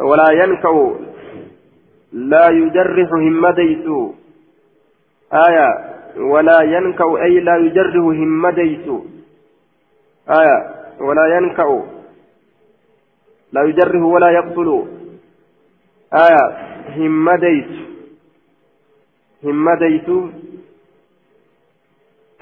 ولا 0.00 0.28
ينكأ. 0.32 0.94
لا 2.12 2.48
يجرح 2.48 3.10
همديس. 3.12 3.86
آية. 5.32 5.68
ولا 6.16 6.62
ينكأ 6.62 7.22
أي 7.22 7.40
لا 7.40 7.56
يجرح 7.56 8.04
همديس. 8.04 8.86
آية. 10.30 10.58
ولا 11.00 11.26
ينكأ. 11.36 11.82
لا 13.52 13.62
يجرح 13.62 14.02
ولا 14.02 14.30
يقتل. 14.30 14.84
آية 16.14 16.66
همديس 16.96 17.66
همديس 19.44 20.08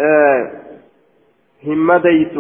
آه 0.01 0.51
همديس 1.67 2.39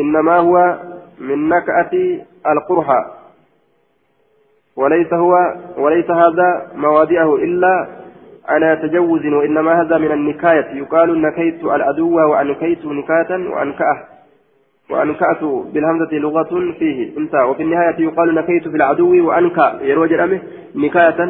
إنما 0.00 0.36
هو 0.36 0.78
من 1.18 1.48
نكأة 1.48 2.20
القرحة 2.46 3.22
وليس 4.76 5.12
هو 5.12 5.34
وليس 5.76 6.10
هذا 6.10 6.70
مواضعه 6.74 7.34
إلا 7.34 8.02
على 8.48 8.76
تجوز 8.82 9.26
وإنما 9.26 9.82
هذا 9.82 9.98
من 9.98 10.12
النكاية. 10.12 10.74
يقال 10.74 11.22
نكيت 11.22 11.64
العدو 11.64 12.30
وأنكيت 12.30 12.84
نكاة 12.84 13.50
وأنكأه. 13.50 14.08
وأنكأت 14.92 15.44
بالهمزة 15.44 16.12
لغة 16.12 16.72
فيه. 16.78 17.18
انت 17.18 17.34
وفي 17.34 17.62
النهاية 17.62 18.00
يقال 18.00 18.34
نكيت 18.34 18.68
في 18.68 18.76
العدو 18.76 19.28
وأنكأ 19.28 19.78
يروج 19.82 20.12
الأمه 20.12 20.42
نكاية. 20.74 21.20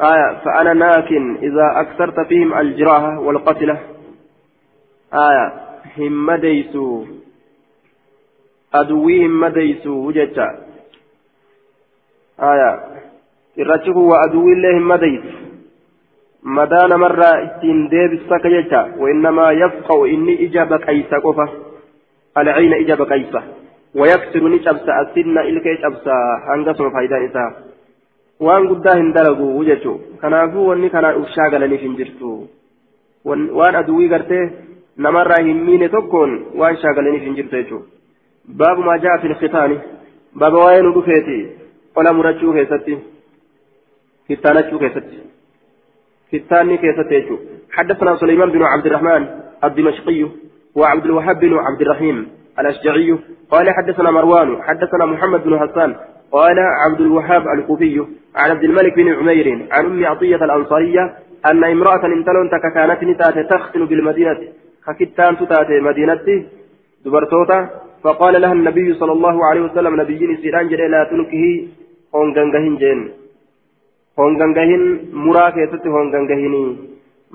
آية 0.00 0.38
فأنا 0.44 0.72
ناكن 0.72 1.36
إذا 1.36 1.80
أكثرت 1.80 2.20
فيهم 2.28 2.54
الجراحة 2.58 3.18
والقتلة. 3.18 3.78
آية 5.14 5.52
هم 5.98 6.26
مديسو 6.26 7.04
أدويهم 8.74 9.40
مديسو 9.40 10.10
جتا 10.10 10.48
آية 12.40 12.80
الرجل 13.58 13.92
هو 13.92 14.14
أدو 14.14 14.48
الله 14.48 14.78
مديت 14.78 15.22
مدان 16.42 16.90
مرة 17.00 17.24
إتين 17.44 17.88
ديب 17.88 18.12
السكيجة 18.12 18.86
وإنما 18.98 19.50
يفقه 19.50 20.06
إني 20.06 20.46
إجابة 20.46 20.76
كيسة 20.76 21.18
قفة 21.18 21.48
العين 22.38 22.72
إجابة 22.72 23.04
كيسة 23.04 23.42
ويكسر 23.94 24.48
نجبس 24.48 24.88
السن 25.02 25.38
إلك 25.38 25.66
يجبس 25.66 26.08
هنقص 26.48 26.82
فايدة 26.82 27.26
إساء 27.26 27.52
kanaafuu 30.20 30.66
wanni 30.68 30.90
kana 30.90 31.14
shaagalaniif 31.34 31.80
hin 31.80 31.96
jirtu 31.96 32.48
waan 33.24 33.76
aduwwii 33.76 34.08
gartee 34.08 34.50
namarraa 34.96 35.42
hin 35.46 35.62
miine 35.68 35.88
tokkoon 35.88 36.46
waan 36.54 36.76
shaagalaniif 36.82 37.22
hin 37.22 37.34
jirtu 37.34 37.56
jechuudha 37.56 37.86
baabu 38.56 38.82
maa 38.82 38.98
ja'a 38.98 39.18
fil 39.22 39.34
khitaani 39.34 39.78
baaba 40.42 40.58
waa'ee 40.64 40.82
nu 40.82 40.92
dhufeeti 40.98 41.38
qola 41.94 42.12
murachuu 42.12 42.52
keessatti 42.58 42.98
kittaanachuu 44.28 44.78
keessatti 44.78 45.20
kittaanni 46.30 46.78
keessatti 46.78 47.14
jechuudha 47.14 47.56
حدثنا 47.76 48.16
سليمان 48.16 48.50
بن 48.50 48.62
عبد 48.62 48.86
الرحمن 48.86 49.26
الدمشقي 49.64 50.26
وعبد 50.76 51.04
الوهاب 51.04 51.40
بن 51.40 51.52
عبد 51.66 51.80
الرحيم 51.80 52.16
الأشجعي. 52.60 53.18
قال 53.50 53.66
حدثنا 53.70 54.10
مروان 54.10 54.62
حدثنا 54.62 55.04
محمد 55.06 55.44
بن 55.44 55.58
حسان. 55.58 55.90
قال 56.32 56.58
عبد 56.58 57.00
الوهاب 57.00 57.42
الكوفي 57.58 57.96
عن 58.36 58.50
عبد 58.50 58.64
الملك 58.64 58.94
بن 58.94 59.08
عمير 59.18 59.68
عن 59.72 59.84
أم 59.84 60.06
عطية 60.06 60.40
الأنصارية 60.44 61.04
أن 61.46 61.64
امرأة 61.64 62.06
انتلون 62.06 62.48
كانت 62.74 63.00
نتات 63.02 63.36
تختن 63.50 63.84
بالمدينة 63.84 64.40
ككتان 64.86 65.36
تتات 65.38 65.70
مدينتي 65.88 66.36
دبرتوتا. 67.04 67.58
فقال 68.04 68.34
لها 68.42 68.52
النبي 68.52 68.94
صلى 68.94 69.12
الله 69.12 69.36
عليه 69.46 69.60
وسلم 69.60 70.00
نبيين 70.00 70.36
سيران 70.42 70.68
جري 70.68 70.88
لا 70.88 71.04
تنكه 71.10 71.44
hongangahin 72.16 72.76
jeen 72.80 73.00
hongangahin 74.16 74.84
muraa 75.24 75.50
keessatti 75.56 75.88
hongangahinii 75.96 76.68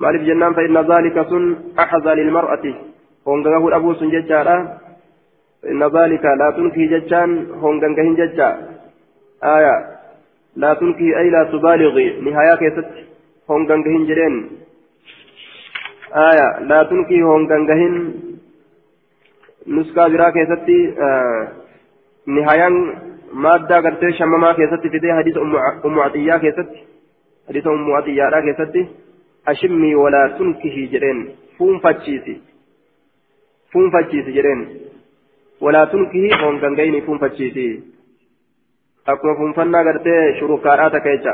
maaliif 0.02 0.24
jennaan 0.28 0.56
fa'inna 0.58 0.82
zaalika 0.90 1.28
sun 1.30 1.44
axaza 1.76 2.16
dhabuu 3.24 3.94
sun 3.94 4.10
jechaadha 4.10 4.56
fa'inna 5.62 5.88
zaalika 5.88 6.36
laa 6.36 6.52
tunkii 6.52 6.88
jechaan 6.88 7.32
hongangahin 7.62 8.16
jecha 8.16 8.48
aya 9.40 9.74
laa 10.56 10.74
tunkii 10.74 11.14
ay 11.14 11.30
laa 11.30 11.44
tubaaligi 11.52 12.06
nihayaa 12.24 12.56
keessatti 12.62 13.06
hongangahin 13.48 14.06
jedheen 14.10 14.36
aya 16.24 16.48
laa 16.72 16.84
tunkii 16.84 17.22
hongangahin 17.30 17.96
nuskaa 19.66 20.10
biraa 20.10 20.32
keessatti 20.32 20.78
nihayaan 22.26 22.76
مادة 23.32 23.76
قرتي 23.76 24.12
شمما 24.12 24.52
كيستي 24.52 24.88
في 24.88 25.12
حديث 25.12 25.36
أم 25.84 26.00
عطية 26.00 26.36
كيستي 26.36 26.84
حديث 27.48 27.66
أم 27.66 27.92
عطية 27.92 28.40
كيستي 28.40 28.86
أشمي 29.48 29.94
ولا 29.94 30.36
تنكه 30.38 30.88
جرين 30.92 31.28
فون 31.58 31.80
فون 33.72 33.90
فتشيسي 33.90 34.32
جرين 34.32 34.60
ولا 35.60 35.84
تنكه 35.84 36.24
هون 36.40 36.56
غنغيني 36.62 37.00
فون 37.00 37.18
فتشيسي 37.18 37.68
akkuma 39.06 39.34
funfannaa 39.34 39.84
gartee 39.86 40.34
shurukaadhaa 40.38 40.90
takka 40.94 41.12
jecha 41.14 41.32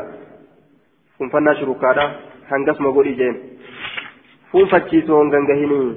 funfannaa 1.19 1.55
shurukaadhaa 1.59 2.07
hangasuma 2.51 2.93
godhi 2.97 3.13
jeen 3.19 3.35
fuunfachiisu 4.53 5.17
hongangahinii 5.17 5.89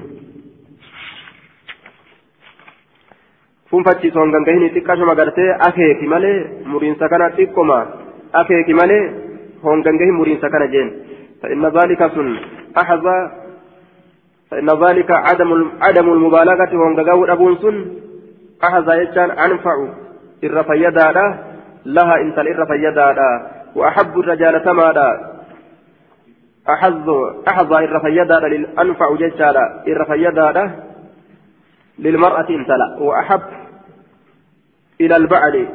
funfachiisu 3.72 4.20
hongangahini 4.20 4.70
xiqqashuma 4.76 5.16
gartee 5.22 5.48
akeeki 5.68 6.12
malee 6.14 6.36
muriinsa 6.74 7.10
kana 7.14 7.30
xiqqoma 7.38 7.78
akeeki 8.42 8.78
malee 8.82 9.04
hongangahi 9.70 10.18
muriinsa 10.20 10.54
kana 10.58 10.68
jeen 10.76 10.92
فإن 11.42 11.66
ذلك 11.66 12.02
سن 12.16 12.36
أحظى 12.78 13.18
فإن 14.52 14.70
ذلك 14.70 15.12
عدم 15.12 15.72
عدم 15.82 16.14
المبالغة 16.14 16.70
هونغاو 16.74 17.26
أبون 17.26 17.58
سن. 17.58 17.86
أحظى 18.64 18.98
يجان 18.98 19.32
أنفع 19.32 19.88
الرفيدا 20.44 21.12
لها 21.86 22.16
إنت 22.22 22.40
الرفيدا 22.40 23.16
وأحب 23.76 24.20
الرجال 24.20 24.64
تمادا 24.64 25.32
أحظ 26.70 27.10
أحظى 27.48 27.76
الرفيدا 27.76 28.38
أنفع 28.82 29.16
ججالا 29.16 29.84
الرفيدا 29.88 30.72
للمرأة 32.00 32.50
انتلا 32.50 32.98
وأحب 33.00 33.42
إلى 35.02 35.16
البعل 35.16 35.68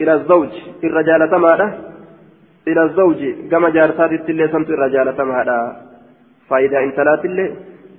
إلى 0.00 0.12
الزوج. 0.12 0.48
الرجال 0.84 1.30
تمادا 1.30 1.78
إلى 2.68 2.82
الزوج. 2.82 3.48
كما 3.50 3.70
جارسات 3.70 4.10
اللي 4.30 4.48
سمت 4.48 4.68
الرجال 4.68 5.16
تمادا 5.16 5.87
فايدة 6.48 6.78
انتلات 6.86 7.24
اللي 7.24 7.46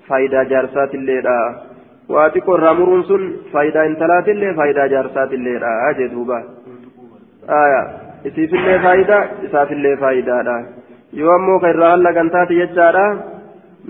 فايدة 0.08 0.44
جارسات 0.44 0.96
اللي 0.96 1.22
دا 1.22 1.38
واتكو 2.10 2.56
رامرون 2.56 3.04
سن 3.04 3.24
فايدة 3.54 3.86
انتلات 3.86 4.30
اللي 4.30 4.54
فايدة 4.54 4.88
جارسات 4.88 5.34
اللي 5.34 5.60
دا 5.60 5.72
أجي 5.90 6.08
دوبا 6.08 6.40
آية 7.50 8.10
isiif 8.28 8.54
illee 8.54 8.80
faayidaa 8.84 9.24
isaaf 9.48 9.70
illee 9.72 9.96
faayidaadha 10.00 10.56
yoo 11.20 11.32
ammoo 11.36 11.60
kan 11.64 11.72
irraa 11.74 11.92
hallagan 11.94 12.32
taate 12.34 12.58
jechaadha 12.62 13.04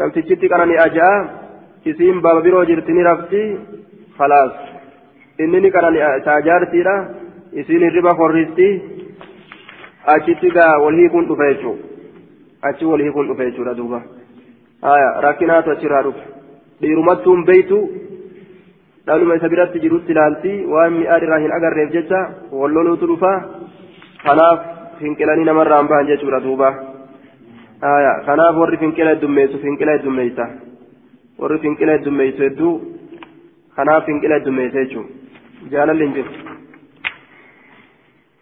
namtichitti 0.01 0.51
qanani 0.51 0.77
aja'a 0.85 1.15
isiin 1.91 2.21
baaba 2.25 2.43
biroo 2.47 2.65
jirti 2.69 2.97
ni 2.97 3.07
rafti 3.09 3.41
khalaas 4.19 4.53
inni 5.45 5.63
ni 5.63 5.73
qanani 5.77 6.03
isaa 6.19 6.37
jaartiidha 6.49 6.95
isiin 7.63 7.85
hirriba 7.87 8.13
korristi 8.21 8.69
achitti 10.15 10.53
gaa 10.59 10.71
wal 10.85 11.01
hiikuun 11.01 11.29
dhufa 11.31 11.51
jechuudha 11.51 12.69
achi 12.69 12.91
wal 12.91 13.05
hiikuun 13.05 13.31
dhufa 13.31 13.49
jechuudha 13.49 13.77
duuba 13.81 14.01
beeytu 17.49 17.79
dhaluma 19.07 19.35
isa 19.35 19.49
biratti 19.49 19.81
jirutti 19.83 20.11
ilaalti 20.11 20.51
waan 20.73 20.93
mi'aan 20.99 21.23
irraa 21.25 21.39
hin 21.43 21.51
agarreef 21.57 21.91
jecha 21.95 22.19
wal 22.51 22.73
loluutu 22.77 23.09
dhufa 23.11 23.31
kanaaf 24.23 24.59
finqilanii 24.99 25.47
namarraan 25.49 25.89
bahan 25.91 26.09
jechuudha 26.11 26.39
duuba 26.45 26.69
haya 27.81 28.13
kanaaf 28.27 28.59
warri 28.61 28.77
finqila 28.83 29.15
heddummeessu 29.15 29.61
finqila 29.65 29.97
heddummeeysa 29.97 30.45
warri 31.41 31.59
finqila 31.65 31.97
heddummeeysu 31.97 32.45
hedduu 32.47 32.73
kanaaf 33.79 34.05
finqila 34.09 34.39
heddummeessa 34.39 34.85
jechuudha 34.85 35.73
jaalalli 35.75 36.07
hin 36.07 36.15
jiru 36.19 36.31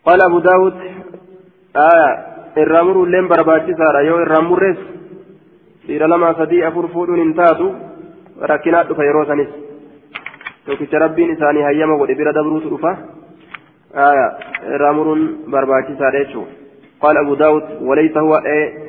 قال 0.08 0.21
أبو 0.21 0.39
داود 0.39 0.76
آية 1.76 2.10
irraa 2.62 2.84
muruulleen 2.84 3.28
barbaachisaadha 3.28 4.02
yoo 4.02 4.19
irraa 4.26 4.41
murrees 4.41 4.78
dhiira 5.88 6.08
lamaa 6.13 6.34
sadii 6.41 6.63
afur 6.69 6.89
fuudhuun 6.93 7.23
hin 7.23 7.34
taatu 7.41 7.71
rakkinaa 8.52 8.84
dhufa 8.91 9.10
yeroo 9.10 9.26
sanis 9.32 9.50
tokkicha 10.65 11.04
rabbiin 11.06 11.36
isaanii 11.36 11.67
hayyama 11.69 11.97
godhe 11.97 12.15
bira 12.21 12.38
dabruutu 12.39 12.69
dhufa 12.76 12.97
irraa 14.76 14.93
muruun 15.00 15.28
barbaachisaadha 15.56 16.23
jechuudha 16.23 16.65
قال 17.02 17.17
أبو 17.17 17.34
داود 17.36 17.63
وليس 17.82 18.17
هو 18.17 18.36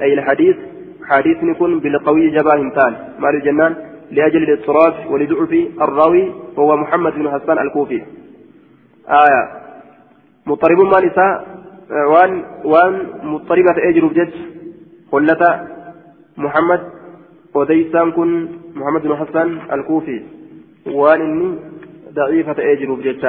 أي 0.02 0.12
الحديث 0.14 0.56
حديث 1.08 1.38
يكون 1.42 1.80
بالقوي 1.80 2.30
جباه 2.30 2.54
انتان 2.54 2.92
مال 3.18 3.34
الجنان 3.34 3.76
لأجل 4.10 4.42
الاضطراب 4.42 4.94
ولضعف 5.10 5.52
الراوي 5.82 6.32
وهو 6.56 6.76
محمد 6.76 7.12
بن 7.12 7.30
حسان 7.30 7.58
الكوفي 7.58 8.02
آية 9.08 9.42
مضطرب 10.46 10.80
ما 10.80 11.00
نساء 11.00 11.46
وان 12.12 12.44
وان 12.64 12.94
مضطربة 13.22 13.76
أجر 13.88 14.06
بجد 14.06 14.32
قلة 15.12 15.42
محمد 16.38 16.92
وديسان 17.54 18.12
كن 18.12 18.48
محمد 18.74 19.02
بن 19.02 19.16
حسان 19.16 19.60
الكوفي. 19.72 20.22
وان 20.86 21.20
إني 21.20 21.58
ضعيفة 22.12 22.56
أجر 22.58 22.94
بجد 22.94 23.24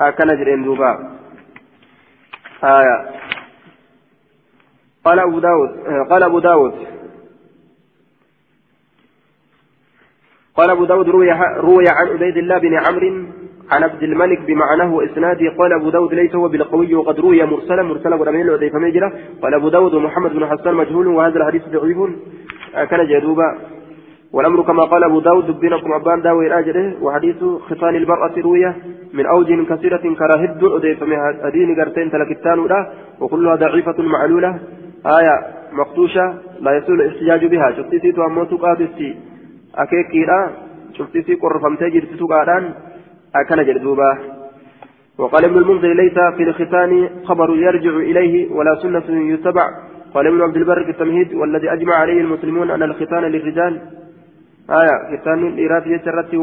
أكن 0.00 0.26
جرين 0.26 0.64
دوبا. 0.64 1.18
آية. 2.64 2.96
قال 5.04 5.18
أبو 5.18 5.38
داود 5.38 5.70
قال 6.10 6.22
أبو 6.22 6.38
داود. 6.38 6.74
قال 10.56 10.70
أبو 10.70 10.84
داود 10.84 11.08
روي, 11.08 11.32
روي 11.56 11.84
عن 11.88 12.06
عبيد 12.08 12.36
الله 12.36 12.58
بن 12.58 12.74
عمرو 12.74 13.26
عن 13.70 13.82
عبد 13.82 14.02
الملك 14.02 14.40
بمعناه 14.40 14.94
وإسناده 14.94 15.50
قال 15.58 15.72
أبو 15.72 15.90
داود 15.90 16.14
ليس 16.14 16.34
هو 16.34 16.48
بالقوي 16.48 16.94
وقد 16.94 17.20
روي 17.20 17.44
مرسلا 17.46 17.82
مرسلا 17.82 18.16
ولم 18.16 18.48
وضيف 18.48 18.74
مجرى 18.74 19.12
قال 19.42 19.54
أبو 19.54 19.68
داود 19.68 19.94
ومحمد 19.94 20.32
بن 20.32 20.46
حسان 20.46 20.74
مجهول 20.74 21.06
وهذا 21.06 21.36
الحديث 21.36 21.62
ضعيف. 21.68 21.98
كان 22.90 23.06
جدوبا. 23.06 23.58
والأمر 24.32 24.62
كما 24.62 24.84
قال 24.84 25.04
أبو 25.04 25.20
داود 25.20 25.60
بينكم 25.60 25.92
أبان 25.92 26.22
داوي 26.22 26.48
راجله 26.48 26.96
وحديث 27.02 27.44
ختان 27.68 27.94
المرأة 27.96 28.34
روية 28.38 28.76
من 29.12 29.26
أوج 29.26 29.48
كثيرة 29.70 30.14
كراهد 30.18 30.64
أضيف 30.64 31.02
من 31.02 31.18
أدين 31.42 31.80
قرتين 31.80 32.10
تلكتان 32.10 32.58
وكلها 33.20 33.54
ضعيفة 33.56 34.02
معلولة. 34.02 34.58
آية 35.06 35.36
مقطوشة 35.72 36.34
لا 36.60 36.76
يسول 36.76 37.00
الاحتجاج 37.00 37.46
بها. 37.46 37.72
شفتي 37.76 37.98
سيتو 37.98 38.26
أموتو 38.26 38.56
قادستي 38.56 39.16
akeekiidha 39.72 40.38
cuftisii 40.96 41.36
qorrofamtee 41.42 41.90
jirti 41.90 42.18
tuqaadhaan 42.20 42.64
akkana 42.64 42.91
jedhe 43.64 43.80
duuba 43.80 44.42
وقال 45.18 45.44
ابن 45.44 45.58
المنذر 45.58 45.92
ليس 45.94 46.18
في 46.36 46.42
الختان 46.42 47.10
خبر 47.24 47.56
يرجع 47.56 47.90
إليه 47.90 48.52
ولا 48.52 48.74
سنة 48.82 49.32
يتبع. 49.32 49.66
قال 50.14 50.26
ابن 50.26 50.42
عبد 50.42 50.56
البر 50.56 50.84
في 50.84 50.90
التمهيد 50.90 51.34
والذي 51.34 51.72
أجمع 51.72 51.94
عليه 51.94 52.20
المسلمون 52.20 52.70
أن 52.70 52.82
الختان 52.82 53.24
للرجال. 53.24 53.80
آية 54.70 54.96
ختان 55.16 55.46
الإيرات 55.46 55.86
يسرت 55.86 56.34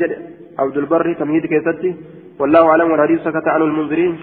جد. 0.00 0.12
عبد 0.58 0.76
البر 0.76 1.12
تمهيد 1.12 1.46
كيستي. 1.46 1.96
والله 2.38 2.68
أعلم 2.68 2.90
والحديث 2.90 3.20
سكت 3.20 3.48
عنه 3.48 3.64
المنذرين. 3.64 4.18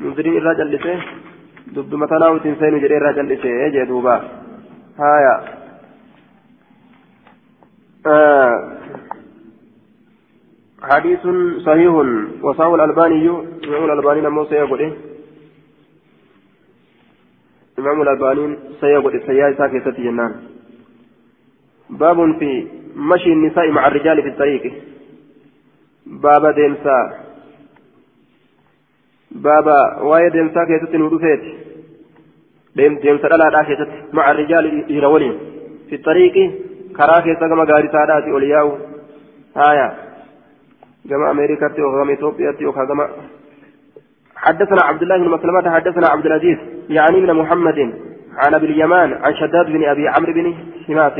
منذرين 0.00 0.36
الرجل 0.36 0.66
لسه 0.74 1.00
دب 1.74 1.94
متناو 1.94 2.38
تنسين 2.38 2.80
جري 2.80 2.96
الرجل 2.96 3.24
لسه 3.28 3.48
يجي 3.48 3.84
دوبا 3.84 4.16
آية. 5.00 5.34
آه. 8.06 8.80
حديث 10.82 11.20
صحيح. 11.66 11.92
وصاه 12.42 12.74
الألباني 12.74 13.28
إمام 13.68 13.84
الألباني 13.84 14.20
نمو 14.20 14.44
سيقول 14.44 14.80
إيه 14.80 14.92
إمام 17.78 18.02
الألباني 18.02 18.58
سيقول 18.80 19.22
سيئة 19.26 19.52
ساكتة 19.58 19.90
جنان 19.90 20.32
باب 21.90 22.38
في 22.38 22.66
مشي 22.96 23.32
النساء 23.32 23.70
مع 23.70 23.86
الرجال 23.86 24.22
في 24.22 24.28
الطريق. 24.28 24.72
باب 26.06 26.54
ديمسا 26.54 26.98
بابا 29.30 30.02
واي 30.02 30.30
ديمسا 30.30 30.64
كيست 30.64 30.94
ودفيت 30.94 31.42
ديمسا 32.76 33.26
لا 33.26 33.62
كيست 33.62 33.88
مع 34.12 34.30
الرجال 34.30 34.64
إلى 34.90 35.36
في 35.88 35.94
الطريق 35.94 36.36
karaa 36.92 37.22
keessa 37.22 37.48
gama 37.48 37.66
gaarisaadhaati 37.66 38.32
ol 38.36 38.44
yaa'u 38.52 38.72
yookaan 41.08 41.98
gama 41.98 42.12
itoophiyaatti 42.12 42.64
yookaan 42.64 42.86
gama 42.86 43.08
حدثنا 44.40 44.82
عبد 44.84 45.02
الله 45.02 45.16
بن 45.18 45.28
مسلمة 45.28 45.70
حدثنا 45.70 46.06
عبد 46.08 46.26
العزيز 46.26 46.58
يعني 46.88 47.20
من 47.20 47.34
محمد 47.34 47.78
عن 48.36 48.54
أبي 48.54 48.66
اليمان 48.66 49.12
عن 49.12 49.34
شداد 49.34 49.66
بن 49.66 49.84
أبي 49.84 50.08
عمرو 50.08 50.32
بن 50.32 50.54
حماس 50.86 51.16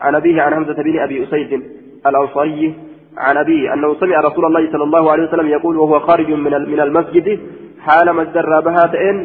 عن 0.00 0.14
أبيه 0.14 0.42
عن 0.42 0.54
حمزة 0.54 0.82
بن 0.82 0.98
أبي 0.98 1.24
أسيد 1.24 1.62
الأنصاري 2.06 2.74
عن 3.18 3.36
أبيه 3.36 3.74
أنه 3.74 3.94
سمع 3.94 4.20
رسول 4.20 4.44
الله 4.44 4.72
صلى 4.72 4.84
الله 4.84 5.12
عليه 5.12 5.22
وسلم 5.22 5.48
يقول 5.48 5.76
وهو 5.76 6.00
خارج 6.00 6.30
من 6.32 6.80
المسجد 6.80 7.40
حال 7.80 8.16
مجد 8.16 8.36
بهاتين 8.64 9.16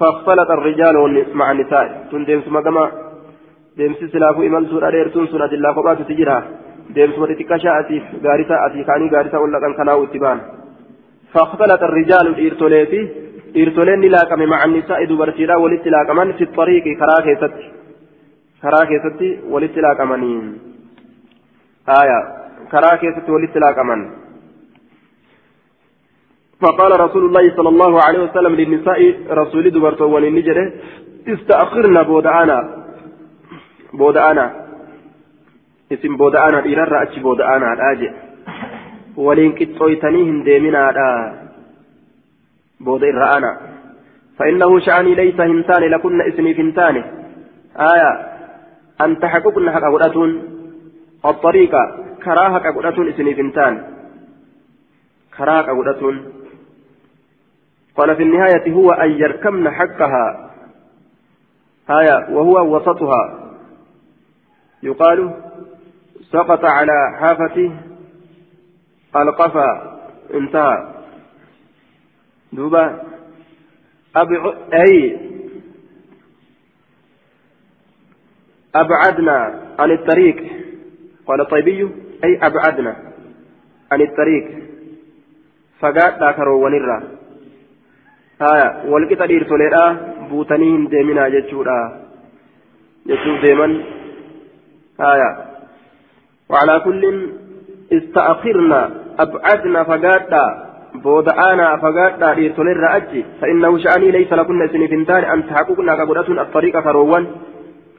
فاختلط 0.00 0.50
الرجال 0.50 0.96
مع 1.34 1.50
النساء. 1.52 2.08
تندم 2.12 2.40
ثم 2.40 2.56
deemsi 3.76 4.08
silaafuu 4.08 4.42
imaltuudha 4.42 4.92
dheertuun 4.92 5.28
sun 5.28 5.42
adillaa 5.42 5.72
kophaatutti 5.74 6.16
jira 6.16 6.34
deemsuma 6.94 7.30
xixiqqaa 7.30 7.62
sha'atiif 7.64 8.04
gaarisaa 8.24 8.64
asii 8.66 8.88
kaanii 8.90 9.12
gaarisaa 9.14 9.44
ol 9.44 9.54
dhaqan 9.54 9.78
kanaa'u 9.80 10.04
itti 10.08 10.24
ba'an 10.26 10.40
فاختلط 11.34 11.82
الرجال 11.82 12.26
إرتوليتي 12.46 13.00
إرتولين 13.56 14.00
لاقم 14.14 14.40
مع 14.52 14.64
النساء 14.64 15.04
دبرتيرا 15.04 15.56
ولت 15.56 15.86
لاقمن 15.94 16.32
في 16.32 16.44
الطريق 16.44 16.84
كراكي 17.00 17.34
ستي 17.42 17.66
كراكي 18.62 18.96
ستي 19.04 19.28
ولت 19.52 19.76
لاقمنين 19.84 20.58
آية 22.00 22.20
كراكي 22.72 23.08
ستي 23.16 23.30
ولت 23.32 23.56
لاقمن 23.56 24.00
فقال 26.62 27.00
رسول 27.00 27.24
الله 27.24 27.56
صلى 27.56 27.68
الله 27.68 27.92
عليه 28.02 28.20
وسلم 28.26 28.54
للنساء 28.60 29.00
رسول 29.30 29.70
دبرتو 29.70 30.06
وللنجرة 30.14 30.72
استأخرنا 31.34 32.02
بودعانا 32.02 32.58
aanaa. 33.98 34.61
Isin 35.94 36.16
booda 36.20 36.44
aanaa 36.44 36.64
dhiirarra 36.66 37.00
achi 37.06 37.20
booda 37.26 37.48
aanaadhaa 37.52 37.94
je 38.00 38.08
waliin 39.26 39.54
qixxooytanii 39.58 40.24
hin 40.30 40.40
deeminaadha. 40.48 41.08
Booda 42.84 43.06
irra 43.12 43.28
aanaa 43.34 43.56
فإنه 44.38 44.78
شأني 44.80 45.14
ليس 45.14 45.40
هنتان 45.40 45.82
لكن 45.82 46.20
اسمي 46.20 46.54
فنتان 46.54 46.96
آية 47.76 48.10
أن 49.00 49.18
تحققن 49.18 49.70
حق 49.70 49.84
قدرتون 49.94 50.30
الطريقة 51.24 51.82
كراهة 52.24 52.70
قدرتون 52.70 53.08
اسمي 53.08 53.34
فنتان 53.34 53.74
كراهة 55.38 55.62
قدرتون 55.78 56.16
قال 57.96 58.16
في 58.16 58.22
النهاية 58.22 58.72
هو 58.72 58.90
أن 58.92 59.10
يركمن 59.10 59.70
حقها 59.70 60.50
آية 61.90 62.16
وهو 62.34 62.76
وسطها 62.76 63.22
يقال 64.82 65.34
سقط 66.32 66.64
على 66.64 67.16
حافة 67.20 67.72
القفا 69.16 69.98
انتهى. 70.34 70.94
دوبا 72.52 73.02
أبع... 74.16 74.54
أي 74.72 75.20
أبعدنا 78.74 79.62
عن 79.78 79.90
الطريق. 79.90 80.52
قال 81.26 81.40
الطيبي 81.40 81.88
أي 82.24 82.38
أبعدنا 82.42 82.96
عن 83.92 84.00
الطريق. 84.00 84.62
فقال 85.80 86.20
ذاكروا 86.20 86.64
ونرى. 86.64 87.02
آية 88.42 88.90
والقطع 88.90 89.26
ديرتوليرا 89.26 90.14
بوتنين 90.30 90.88
ديمنا 90.88 91.28
جتشورا. 91.28 92.02
جتشور 93.06 93.40
ديمن. 93.40 93.84
آية 95.00 95.51
وعلى 96.52 96.74
كل 96.86 97.02
استأخرنا 97.92 98.80
أبعدنا 99.24 99.80
فقادا 99.84 100.44
بودعانا 101.04 101.76
فقادا 101.76 102.34
ليرتولين 102.34 102.78
رأجي 102.86 103.22
فإنه 103.40 103.72
شأني 103.84 104.10
ليس 104.16 104.32
لكن 104.32 104.68
سنفنتان 104.72 105.22
أن 105.32 105.46
تحققنا 105.46 105.92
كقدرة 105.98 106.28
الطريق 106.42 106.74
فروان 106.80 107.24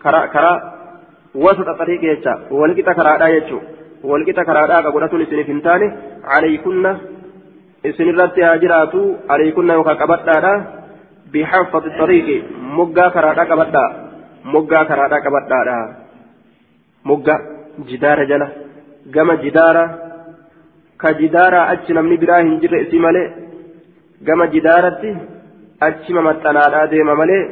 كرا 0.03 0.25
كرا 0.33 0.53
وسط 1.35 1.67
الطريق 1.73 2.01
يجا 2.03 2.33
والكتا 2.51 2.93
كرادا 2.93 3.27
يجو 3.35 3.59
والكتا 4.09 4.43
كرادا 4.43 4.81
كقدرة 4.85 5.13
سنفنتان 5.31 5.81
عليكن 6.33 6.85
jiraatu 7.83 9.19
alaykunna 9.27 9.73
yookaan 9.73 9.97
qabadhaadha 9.97 10.51
bixanfati 11.31 11.89
xariiqi 11.99 12.37
moggaa 12.77 13.09
karaadhaa 13.11 13.45
qabadhaa 13.45 13.89
moggaa 14.53 14.85
karaadhaa 14.85 15.21
qabadhaadha 15.25 15.77
mogga 17.03 17.35
jidaara 17.89 18.25
jala 18.31 18.47
gama 19.15 19.35
jidaara 19.43 19.83
ka 21.01 21.13
jidaara 21.19 21.67
achi 21.73 21.97
namni 21.97 22.17
biraa 22.23 22.41
hin 22.45 22.55
jirre 22.61 22.81
isii 22.85 23.03
malee 23.05 23.27
gama 24.27 24.47
jidaaratti 24.55 25.11
achi 25.89 26.17
mamaxxanaadhaa 26.19 26.87
deema 26.95 27.19
malee 27.23 27.43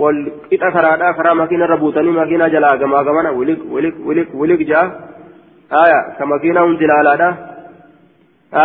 والقطع 0.00 0.70
كرادا 0.70 1.12
كرا 1.16 1.34
مكينة 1.34 1.64
ربوتني 1.66 2.10
مكينة 2.10 2.48
جلا 2.48 2.76
كما 2.76 3.02
كمان 3.06 3.26
ولك 3.26 3.60
ولك 3.74 3.94
ولك 4.08 4.28
ولك 4.34 4.60
جاء 4.70 4.86
آية 5.82 6.00
كمكينة 6.18 6.60
هم 6.64 6.72
جلالا 6.80 7.28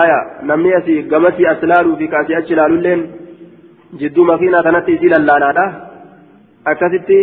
آية 0.02 0.20
نمني 0.50 0.78
أسي 0.78 0.96
قمتي 1.12 1.52
أسلالو 1.52 1.96
في 1.96 2.08
كاسي 2.08 2.38
أجلالو 2.38 2.76
لين 2.86 3.02
جدو 4.00 4.22
مكينة 4.24 4.62
تنتي 4.66 4.98
سيلا 5.02 5.18
لانا 5.30 5.66
akkasitti 6.66 7.18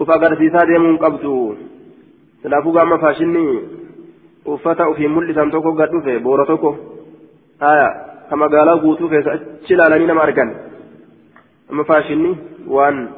uf 0.00 0.08
agarsiisaa 0.08 0.66
deemuun 0.68 0.98
qabdu 0.98 1.30
silaafuu 2.42 2.72
gaama 2.72 2.98
faashinni 3.04 3.44
uffata 4.54 4.88
ofiin 4.92 5.14
mul'isan 5.16 5.50
tokko 5.50 5.72
gad 5.80 5.90
dhufe 5.90 6.18
boora 6.26 6.46
tokko 6.46 6.70
haya 7.60 7.88
ka 8.30 8.36
magaalaa 8.36 8.76
guutuu 8.84 9.08
keessa 9.08 9.32
achi 9.36 9.74
ilaalanii 9.74 10.06
nama 10.10 10.22
argan 10.26 10.50
amma 11.70 11.84
faashinni 11.90 12.32
waan 12.76 13.08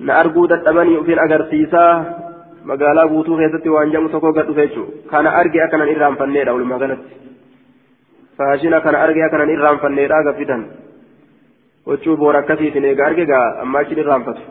na 0.00 0.18
arguu 0.22 0.46
dadhabanii 0.52 0.96
ofiin 1.02 1.22
agarsiisaa 1.26 1.92
magaalaa 2.70 3.08
guutuu 3.12 3.36
keessatti 3.40 3.74
waan 3.76 3.92
jamu 3.94 4.08
tokko 4.14 4.32
gad 4.32 4.46
dhufe 4.50 4.66
jechuudha 4.66 5.10
kana 5.10 5.30
arge 5.40 5.62
akkanan 5.66 5.92
irraanfanneedha 5.94 6.54
walumaa 6.56 6.78
galatti 6.84 7.10
faashina 8.38 8.80
kana 8.86 9.02
arge 9.04 9.24
akkanan 9.26 9.54
irraanfanneedha 9.56 10.22
gafidan 10.28 10.62
huccuu 11.86 12.16
boora 12.22 12.38
akkasiitiin 12.42 12.88
eega 12.90 13.06
arge 13.10 13.26
ammaa 13.34 13.80
achiin 13.84 14.02
irraanfatu 14.04 14.42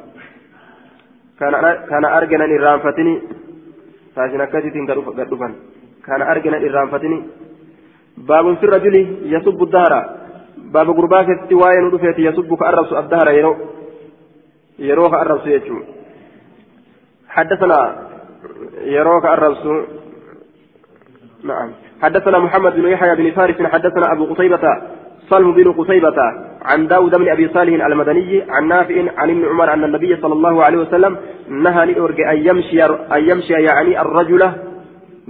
kana 1.90 2.08
argenan 2.20 2.56
irraanfatini 2.58 3.14
kana 6.08 6.26
argenan 6.34 6.64
irraanfatini 6.68 7.18
baabun 8.30 8.58
fi 8.58 8.66
rajuli 8.68 9.02
yasubbu 9.34 9.66
dahara 9.76 10.00
baaba 10.74 10.94
gurbaa 10.94 11.24
keessatti 11.28 11.56
waa'ee 11.62 11.82
nu 11.82 11.92
dhufeeti 11.92 12.28
yasubbu 12.30 12.58
ka 12.58 12.66
arrabsu 12.72 12.98
addahara 13.02 13.32
yeroo 13.40 13.56
yeroo 14.90 15.10
ka 15.10 15.18
arrabsu 15.26 15.50
jechuun 15.50 15.84
حدثنا 17.38 17.80
يروك 18.98 19.26
الربس 19.26 19.64
نعم 21.44 21.70
حدثنا 22.02 22.40
محمد 22.40 22.74
بن 22.76 22.88
يحيى 22.88 23.16
بن 23.16 23.32
فارس 23.32 23.62
حدثنا 23.62 24.12
أبو 24.14 24.34
قتيبة 24.34 24.82
صلم 25.30 25.52
بن 25.52 25.72
قتيبة 25.72 26.20
عن 26.62 26.88
داود 26.88 27.16
بن 27.16 27.30
أبي 27.30 27.48
صالح 27.48 27.86
المدني 27.86 28.44
عن 28.50 28.68
نافع 28.68 28.96
عن 29.18 29.30
ابن 29.30 29.46
عمر 29.46 29.74
أن 29.74 29.84
النبي 29.84 30.16
صلى 30.16 30.34
الله 30.34 30.64
عليه 30.66 30.78
وسلم 30.78 31.18
نهى 31.50 31.86
لأرجع 31.86 32.32
أن 32.32 32.38
يمشي 32.48 32.84
أن 32.86 33.22
يمشي 33.30 33.54
يعني 33.54 34.02
الرجل 34.02 34.52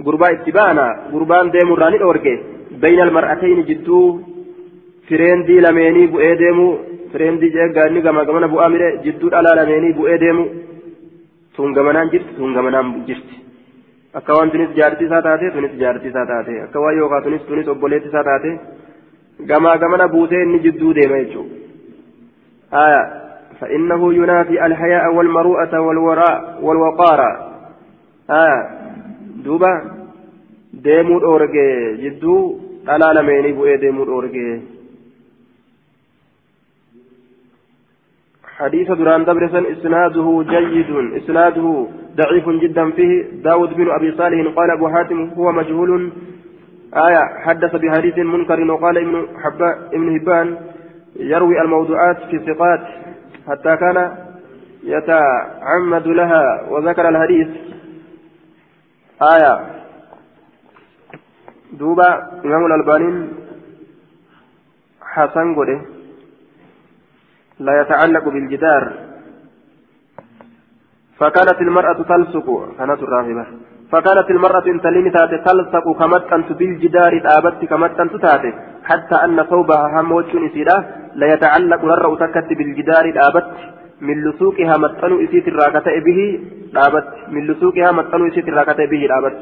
قربان 0.06 0.32
اتبانا 0.34 0.86
قربان 1.12 1.50
ديم 1.50 1.72
راني 1.82 2.02
أرجع. 2.02 2.36
بين 2.82 3.00
المرأتين 3.00 3.58
جدو 3.68 4.20
فرين 5.08 5.40
دي 5.48 5.56
لميني 5.64 6.06
بؤي 6.12 6.34
ديمو 6.42 6.68
فرين 7.12 7.38
دي 7.40 7.48
جاء 7.54 7.68
قال 7.76 7.94
نقام 7.94 8.18
قمنا 8.28 8.46
بؤ 8.52 8.60
أمير 8.66 8.82
جدو 9.04 9.26
ألا 9.38 9.50
لميني 9.58 9.90
بؤي 9.98 10.16
ديمو. 10.22 10.44
تون 11.54 11.68
قمنان 11.76 12.08
جرت 12.12 12.28
تون 12.36 12.50
قمنان 12.56 12.86
جرت 13.08 13.30
akka 14.18 14.32
waan 14.36 14.50
tunis 14.50 14.70
jaartii 14.78 15.06
isaa 15.08 15.22
taate 15.26 15.46
tunis 15.54 15.72
jaartii 15.82 16.10
isaa 16.12 16.26
taate 16.30 16.52
akka 16.66 16.78
waan 16.84 16.96
yookaan 17.00 17.22
gamaa 19.46 19.78
gamana 19.78 20.08
buutee 20.08 20.42
inni 20.42 20.58
jidduu 20.58 20.94
deema 20.94 21.18
فإنه 23.60 24.14
ينافي 24.14 24.66
الحياء 24.66 25.14
والمروءة 25.14 25.80
والوراء 25.80 26.58
والوقار 26.62 27.20
آية 28.30 28.70
دوبا 29.44 29.72
ديمو 30.72 31.18
أورجي 31.18 31.96
جدو 31.96 32.60
ألا 32.88 33.12
لميني 33.12 33.52
بؤي 33.52 33.76
ديمو 33.76 34.04
أورجي 34.04 34.60
حديث 38.56 38.92
دران 38.92 39.24
دبرسن 39.24 39.64
إسناده 39.66 40.44
جيد 40.48 40.90
إسناده 41.16 41.86
ضعيف 42.16 42.48
جدا 42.48 42.90
فيه 42.90 43.22
داود 43.44 43.74
بن 43.74 43.90
أبي 43.90 44.12
صالح 44.12 44.54
قال 44.56 44.70
أبو 44.70 44.88
حاتم 44.88 45.30
هو 45.38 45.52
مجهول 45.52 46.12
آية 46.96 47.40
حدث 47.44 47.76
بحديث 47.76 48.18
منكر 48.18 48.70
وقال 48.70 48.98
ابن 48.98 49.28
حبان 49.44 49.88
ابن 49.92 50.16
هبان 50.16 50.58
يروي 51.16 51.60
الموضوعات 51.60 52.16
في 52.16 52.38
ثقات 52.38 52.80
حتى 53.48 53.76
كان 53.76 54.16
يتعمد 54.82 56.06
لها 56.06 56.62
وذكر 56.68 57.08
الحديث. 57.08 57.48
آية. 59.22 59.66
دوبا 61.72 62.40
إمام 62.44 62.66
الألباني 62.66 63.28
حسن 65.02 65.54
قده 65.54 65.80
لا 67.58 67.80
يتعلق 67.80 68.24
بالجدار. 68.28 68.92
فكانت 71.18 71.60
المرأة 71.60 72.02
تلصق. 72.02 72.76
كانت 72.78 73.02
الراهبة 73.02 73.46
فكانت 73.92 74.30
المرأة 74.30 74.66
انتلين 74.66 75.12
تاتي 75.12 75.38
تلصق 75.38 75.86
كمتنت 76.00 76.52
بالجدار 76.52 77.12
آبت 77.36 77.64
كمتنت 77.64 78.16
تاتي 78.16 78.52
حتى 78.84 79.16
أن 79.24 79.42
ثوبها 79.42 80.00
هم 80.00 80.12
وجه 80.12 80.48
سيدا 80.54 80.76
لا 81.14 81.26
يتعلق 81.32 81.84
نرى 81.84 82.16
تكت 82.20 82.48
بالجدار 82.58 83.04
آبت 83.28 83.50
من 84.00 84.16
لسوقها 84.24 84.76
متن 84.76 85.24
إسيت 85.24 85.48
الراكتة 85.48 85.98
به 86.06 86.20
آبت 86.86 87.08
من 87.28 87.46
لسوقها 87.46 87.92
متن 87.92 88.20
إسيت 88.28 88.48
الراكتة 88.48 88.84
به 88.92 89.02
آبت 89.18 89.38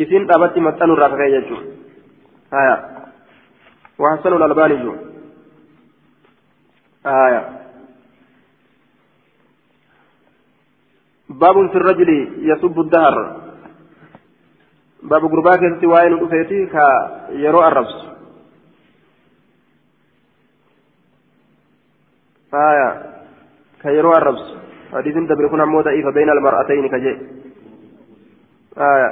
إسين 0.00 0.22
آبت 0.36 0.58
متن 0.58 0.90
الراكتة 0.90 1.24
يجو 1.24 1.56
آية. 2.52 2.76
وحسن 3.98 4.32
الألباني 4.32 4.76
جو. 4.82 4.94
آية. 7.06 7.61
باب 11.32 11.70
في 11.70 11.76
الرجل 11.76 12.10
يسب 12.38 12.80
الدهر. 12.80 13.40
باب 15.02 15.24
غربا 15.24 15.56
كنتي 15.56 15.86
وين 15.86 16.18
دفيتي 16.18 16.66
كا 16.66 16.86
يرو 17.30 17.68
الربس. 17.68 17.96
آية 22.54 23.02
كيرو 23.82 24.12
الربس. 24.12 24.46
حديث 24.92 25.16
دبر 25.16 25.48
كنا 25.48 25.64
مو 25.64 25.80
ضعيف 25.80 26.06
بين 26.14 26.30
المرأتين 26.30 26.88
كجي. 26.88 27.18
آية 28.78 29.10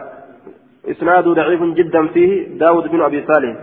إسناد 0.91 1.25
ضعيف 1.25 1.63
جدا 1.63 2.07
فيه 2.07 2.59
داود 2.59 2.91
بن 2.91 3.01
أبي 3.01 3.27
صالح. 3.27 3.57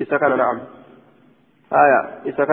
إذا 0.00 0.28
نعم. 0.28 0.60
آية 1.72 2.00
إذا 2.26 2.44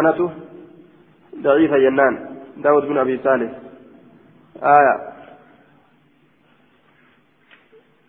ضعيفة 1.41 1.77
جنان 1.77 2.13
داود 2.57 2.83
بن 2.83 2.97
أبي 2.97 3.17
صالح. 3.23 3.62
آية. 4.61 5.13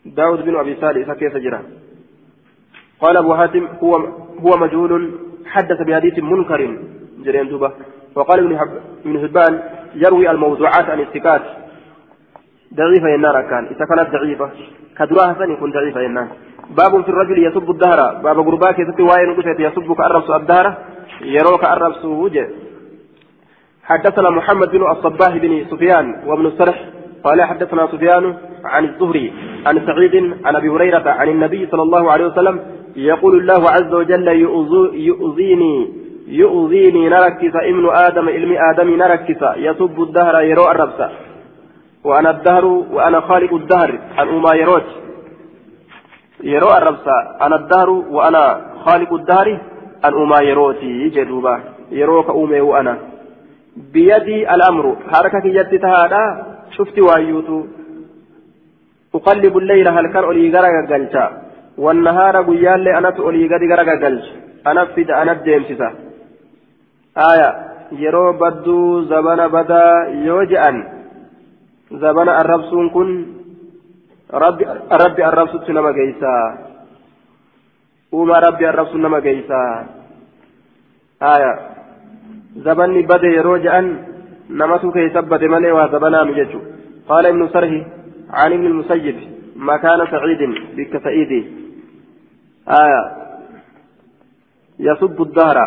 داود 0.05 0.45
بن 0.45 0.57
أبي 0.57 0.77
صالح 0.81 1.13
كيف 1.13 1.37
جرى؟ 1.37 1.61
قال 3.01 3.17
أبو 3.17 3.35
حاتم 3.35 3.67
هو 3.83 3.97
هو 4.41 4.57
مجهول 4.57 5.21
حدث 5.47 5.83
بحديث 5.83 6.19
منكر. 6.19 6.79
جرين 7.19 7.49
دوبة 7.49 7.73
وقال 8.15 8.39
ابن 8.39 8.59
حب 8.59 8.81
ابن 9.05 9.29
حبان 9.29 9.63
يروي 9.95 10.31
الموضوعات 10.31 10.85
عن 10.85 11.01
الثقات. 11.01 11.43
ضعيفة 12.75 13.09
ينار 13.09 13.43
كان. 13.43 13.65
إذا 13.67 13.85
كانت 13.87 14.11
ضعيفة 14.11 14.51
كدراها 14.99 15.35
سن 15.39 15.51
يكون 15.53 15.71
ضعيفة 15.73 16.01
ينار 16.01 16.29
باب 16.71 17.03
في 17.03 17.09
الرجل 17.09 17.47
يسب 17.47 17.71
الدهر. 17.71 18.15
باب 18.15 18.39
غرباك 18.39 18.79
يسب 18.79 19.01
واين 19.01 19.31
يسب 19.59 19.93
كأربس 19.93 20.31
الدهر. 20.31 20.77
يروك 21.21 21.65
أربس 21.65 22.05
وجه 22.05 22.49
حدثنا 23.85 24.31
محمد 24.31 24.71
بن 24.71 24.91
الصباح 24.91 25.37
بن 25.37 25.65
سفيان 25.71 26.23
وابن 26.27 26.47
السرح 26.47 26.85
قال 27.25 27.43
حدثنا 27.43 27.87
سفيان 27.87 28.35
عن 28.65 28.85
الزهري 28.85 29.33
عن 29.67 29.87
سعيد 29.87 30.15
عن 30.45 30.57
أبي 30.57 30.69
هريرة 30.69 31.11
عن 31.11 31.29
النبي 31.29 31.67
صلى 31.71 31.83
الله 31.83 32.13
عليه 32.13 32.27
وسلم 32.27 32.61
يقول 32.97 33.39
الله 33.39 33.71
عز 33.71 33.95
وجل 33.95 34.29
يؤذيني 34.95 35.93
يؤذيني 36.29 37.09
نركس 37.09 37.55
ابن 37.55 37.89
آدم 37.93 38.29
علم 38.29 38.57
آدم 38.73 38.97
نركس 38.97 39.43
يسب 39.57 40.03
الدهر 40.03 40.43
يروى 40.43 40.71
الربس 40.71 41.01
وأنا 42.05 42.31
الدهر 42.31 42.65
وأنا 42.65 43.21
خالق 43.21 43.55
الدهر 43.55 43.99
عن 44.19 44.29
اما 44.29 44.55
يروت 44.55 44.87
يروى 46.43 46.79
الربس 46.79 47.09
أنا 47.43 47.57
الدهر 47.57 47.91
وأنا 47.91 48.61
خالق 48.85 49.13
الدهر 49.13 49.61
عن 50.05 50.15
اما 50.15 50.41
يروتي 50.41 51.09
جدوبا 51.09 51.61
يروك 51.91 52.31
امي 52.31 52.61
وأنا. 52.61 53.14
بيدي 53.77 54.55
الأمر 54.55 54.97
حركة 55.13 55.47
يدي 55.47 55.79
تهادا 55.79 56.25
شفت 56.77 56.99
وايوتو 56.99 57.67
أقلب 59.15 59.57
الليل 59.59 59.89
هل 59.89 60.07
كان 60.13 60.25
أولي 60.25 60.51
غرق 60.55 60.93
قلتا 60.93 61.25
والنهار 61.79 62.43
قيال 62.43 62.81
لي 62.85 62.99
أنا 62.99 63.11
أولي 63.19 63.47
غرق 63.47 63.89
قلت 64.05 64.25
أنا 64.67 64.85
فد 64.85 65.11
أنا 65.11 65.33
ديمسسا 65.33 65.89
آية 67.31 67.75
yeroo 67.93 68.33
badduu 68.41 69.07
zabana 69.11 69.49
badaa 69.49 70.09
yoo 70.27 70.45
je'an 70.51 70.77
zabana 72.01 72.39
arrabsuun 72.43 72.91
kun 72.91 73.09
rabbi 74.33 75.23
arrabsutti 75.23 75.73
nama 75.73 75.93
geeysaa 75.93 76.45
uumaa 78.13 78.41
rabbi 78.41 78.67
arrabsuun 78.67 79.03
nama 79.03 79.21
geeysaa 79.21 79.85
aya 81.21 81.51
زبني 82.57 83.03
بدا 83.03 83.29
يروج 83.29 83.67
أن 83.67 83.87
نمتو 84.51 84.93
كي 84.93 85.09
ملي 85.53 85.73
وزبنا 85.73 86.25
مججو 86.25 86.61
قال 87.09 87.27
ابن 87.27 87.49
سره 87.49 87.87
عن 88.31 88.53
ابن 88.53 88.67
المسيب 88.67 89.17
مكان 89.57 90.07
سعيد 90.11 90.41
بك 90.77 91.03
سعيدي 91.05 91.41
آية 92.69 93.03
يصب 94.79 95.23
الدهر 95.23 95.59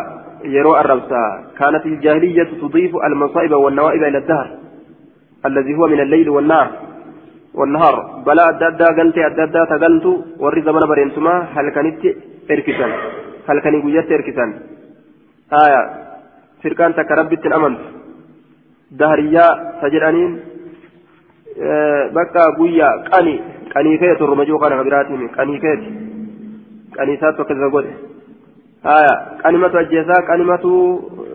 يروى 0.44 0.80
الرمسا 0.80 1.22
كانت 1.58 1.86
الجاهلية 1.86 2.50
تضيف 2.62 2.92
المصائب 3.06 3.52
والنوائب 3.52 4.02
إلى 4.02 4.18
الدهر 4.18 4.48
الذي 5.46 5.74
هو 5.74 5.86
من 5.86 6.00
الليل 6.00 6.28
والنهار 6.28 6.70
والنهار 7.54 8.22
بلا 8.26 8.48
أدادا 8.48 8.86
قلت 8.98 9.18
أدادا 9.18 9.64
تقلت 9.64 10.06
ورد 10.38 10.64
زمن 10.64 10.80
برينتما 10.90 11.34
هل 11.54 11.70
كانت 11.70 12.00
إركسان 12.50 12.92
هل 13.48 13.60
كان 13.60 13.74
يقول 13.74 13.96
إركسان 13.98 14.50
آية 15.52 16.07
فركان 16.62 16.94
تكربت 16.94 17.46
الأمن 17.46 17.74
دهريا 18.90 19.46
سجرانين 19.82 20.40
آه 21.62 22.04
بكا 22.16 22.42
قويا 22.58 22.88
قني 23.12 23.40
قني 23.74 23.98
كيت 23.98 24.20
الرمجو 24.22 24.58
قنا 24.58 24.82
كبيراتهم 24.82 25.28
قني 25.28 25.58
كيت 25.64 25.82
قني 26.98 27.16
ساتو 27.20 27.44
كذا 27.44 27.68
قول 27.72 27.86
آية 28.86 29.14
كلمة 29.42 29.80
أجيسا 29.80 30.16
كلمة 30.30 30.64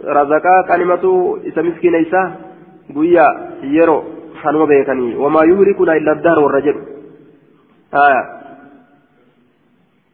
رزقا 0.05 0.55
كلمة 0.67 1.03
إسا 1.47 1.61
مسكين 1.61 1.95
إسا 1.95 2.21
قويا 2.95 3.27
يرو 3.63 4.03
حنو 4.41 4.65
بيكني. 4.65 5.15
وما 5.15 5.41
يهلكنا 5.43 5.93
إلا 5.97 6.11
الدهر 6.11 6.39
والرجل. 6.39 6.77
آية. 7.93 8.23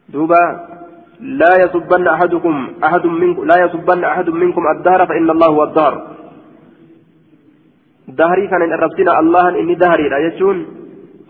دوبا 0.08 0.42
لا 1.20 1.56
يصبن 1.56 2.08
أحدكم 2.08 2.72
أحد 2.84 3.06
منكم 3.06 3.44
لا 3.44 3.64
يصبن 3.64 4.04
أحد 4.04 4.28
منكم 4.30 4.62
الدهر 4.76 5.06
فإن 5.06 5.30
الله 5.30 5.46
هو 5.46 5.64
الدهر. 5.64 6.06
دهري 8.08 8.48
كان 8.48 8.62
إن 8.62 9.08
الله 9.08 9.48
إني 9.60 9.74
دهري 9.74 10.08
لا 10.08 10.18
يجون. 10.18 10.66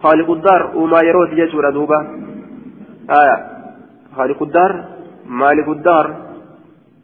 خالق 0.02 0.30
الدار 0.30 0.76
وما 0.76 1.00
يروت 1.04 1.30
يجور 1.32 1.70
دوبا. 1.70 2.00
آية. 3.10 3.36
خالق 4.16 4.42
الدار 4.42 4.84
مالك 5.26 5.68
الدار 5.68 6.16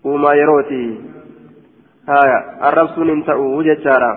وما 0.05 0.33
يروتي 0.35 1.01
آية. 2.09 2.69
الرب 2.69 3.09
انتهوا 3.09 3.63
ججارا 3.63 4.13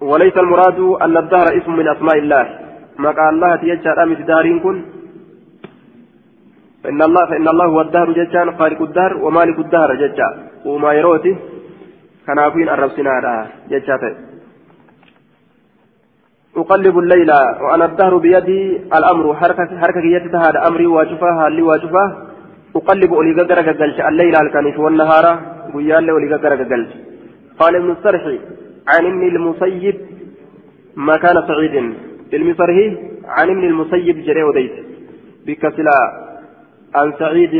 وليس 0.00 0.36
المراد 0.36 0.80
أن 1.02 1.16
الدهر 1.16 1.46
اسم 1.58 1.72
من 1.76 1.88
أسماء 1.88 2.18
الله. 2.18 2.58
ما 2.98 3.10
قال 3.10 3.34
الله 3.34 3.56
تيجار 3.56 4.02
أمس 4.02 4.18
دارين 4.18 4.60
كن؟ 4.60 4.99
فإن 6.84 7.02
الله 7.02 7.26
فإن 7.26 7.48
الله 7.48 7.64
هو 7.64 7.80
الدهر 7.80 8.12
ججان 8.12 8.58
خالق 8.58 8.82
الدهر 8.82 9.16
ومالك 9.16 9.58
الدهر 9.58 9.94
ججا 9.94 10.28
وما 10.64 10.92
يروتي 10.92 11.36
كنافين 12.26 12.68
الرب 12.68 12.90
سنارا 12.90 13.46
ججاته 13.70 14.14
أقلب 16.56 16.98
الليل 16.98 17.30
وأنا 17.64 17.84
الدهر 17.84 18.16
بيدي 18.16 18.76
الأمر. 18.98 19.34
حركة 19.34 19.70
حركة 19.80 20.04
يدي 20.16 20.36
هذا 20.36 20.68
أمري 20.68 20.86
واجفها 20.86 21.48
اللي 21.48 21.62
واجفها 21.62 22.26
أقلب 22.76 23.12
أولي 23.14 23.32
قدرك 23.42 23.68
قلت 23.80 24.00
الليل 24.08 24.36
الكنيف 24.36 24.78
والنهار 24.78 25.26
ويا 25.74 25.98
اللي 25.98 26.12
أولي 26.12 26.34
قدرك 26.34 26.60
قلت 26.72 26.90
قال 27.60 27.76
ابن 27.76 27.90
السرح 27.90 28.22
عن 28.88 29.06
ابن 29.10 29.22
المسيب 29.32 29.96
ما 30.96 31.16
كان 31.16 31.36
سعيد. 31.48 31.74
المصرح 32.34 32.76
عن 33.36 33.50
ابن 33.50 33.64
المسيب 33.64 34.16
جري 34.26 34.42
وديت. 34.42 34.72
بكسلا 35.46 35.98
عن 36.94 37.12
سعيد 37.18 37.50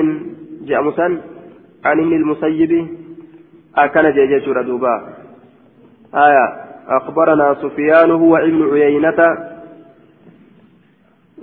جاء 0.66 0.83
مسن 0.83 1.20
عن 1.85 2.01
ابن 2.01 2.12
المسيب 2.12 2.87
أكن 3.76 4.11
جيجي 4.12 4.62
دوبا. 4.62 4.95
آية 6.14 6.47
أخبرنا 6.89 7.55
سفيان 7.62 8.11
هو 8.11 8.37
ابن 8.37 8.70
عيينة. 8.72 9.20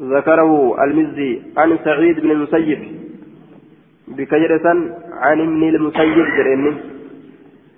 ذكره 0.01 0.83
المزي 0.83 1.41
عن 1.57 1.77
سعيد 1.83 2.19
بن 2.19 2.31
المسيب. 2.31 2.81
بكجرة 4.07 4.67
عن 5.11 5.41
ابن 5.41 5.63
المسيب 5.63 6.25
جريني. 6.37 6.73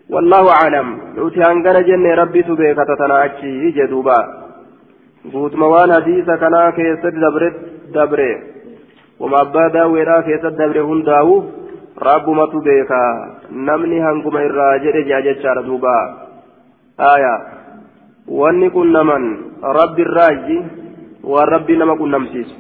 والله 0.10 0.52
أعلم. 0.52 1.00
نوتي 1.16 1.52
أنقنا 1.52 1.82
جنة 1.82 2.14
ربي 2.14 2.44
تبيك 2.44 2.78
تتناعشي 2.78 3.72
جدوبا. 3.72 4.20
قوت 5.34 5.56
موان 5.56 5.94
حديث 5.94 6.26
كنا 6.26 6.70
كيست 6.70 7.06
دبرت 7.06 7.56
دبره. 7.94 8.59
وما 9.20 9.42
أبدا 9.42 9.84
ويرا 9.84 10.22
كيست 10.22 10.46
دبره 10.46 10.84
هنداو 10.92 11.44
رب 12.10 12.28
ما 12.30 12.46
تبيك 12.54 12.92
نمني 13.52 13.98
هنكم 14.06 14.38
الراجل 14.38 14.96
جاجة 15.10 15.62
دوبا 15.68 16.00
آية 17.00 17.60
wanni 18.30 18.70
kun 18.70 18.94
naman 18.94 19.24
rabbi 19.58 20.06
irraaji 20.06 20.58
waan 21.26 21.50
rabbi 21.50 21.74
nama 21.82 21.98
qunnamsiisu 21.98 22.58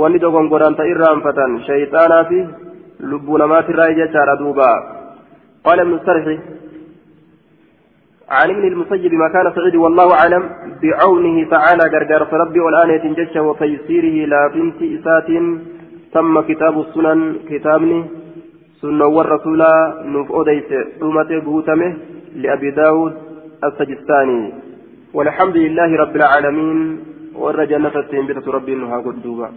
wanni 0.00 0.18
dogongodhaan 0.18 0.74
ta 0.74 0.86
irraanfatan 0.92 1.62
shayxaanaa 1.68 2.24
fi 2.30 2.38
lubbuu 3.10 3.38
namaatirraa 3.38 3.94
jechaadha 3.98 4.40
duuba 4.42 4.70
qaala 5.64 5.86
ibnu 5.86 6.04
sarxi 6.10 6.38
عن 8.28 8.50
ابن 8.50 8.64
المسيب 8.68 9.12
ما 9.14 9.28
كان 9.32 9.46
سعيد 9.56 9.76
والله 9.76 10.08
أعلم 10.20 10.42
بعونه 10.82 11.36
تعالى 11.50 11.84
غرغر 11.92 12.22
ربي 12.42 12.60
والآن 12.60 12.90
يتنجش 12.90 13.36
وتيسيره 13.36 14.16
لا 14.32 14.42
بنت 14.54 14.80
إسات 14.96 15.28
تم 16.12 16.40
كتاب 16.40 16.80
السنن 16.80 17.36
كتابني 17.50 18.04
سنة 18.80 19.06
والرسول 19.06 19.62
نف 20.04 20.32
أديس 20.32 20.70
ثمة 21.00 21.40
بوتمه 21.44 21.96
لأبي 22.34 22.70
داود 22.70 23.14
السجستاني. 23.64 24.52
والحمد 25.14 25.56
لله 25.56 25.96
رب 25.96 26.16
العالمين 26.16 27.00
والرجنة 27.34 27.94
التنبية 27.96 28.46
ربي 28.46 28.72
إنها 28.72 28.98
قدوبا 29.00 29.52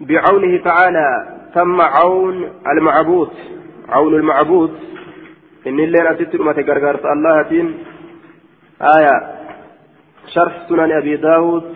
بعونه 0.00 0.56
تعالى 0.64 1.08
تم 1.54 1.80
عون 1.80 2.48
المعبود. 2.72 3.30
عون 3.88 4.14
المعبود. 4.14 4.72
إن 5.66 5.80
الليلة 5.80 6.12
تترمى 6.12 6.52
تقرقرت 6.54 7.04
الله 7.04 7.42
تين. 7.42 7.74
آية. 8.96 9.16
شرح 10.34 10.68
سنن 10.68 10.92
أبي 10.92 11.16
داود. 11.16 11.75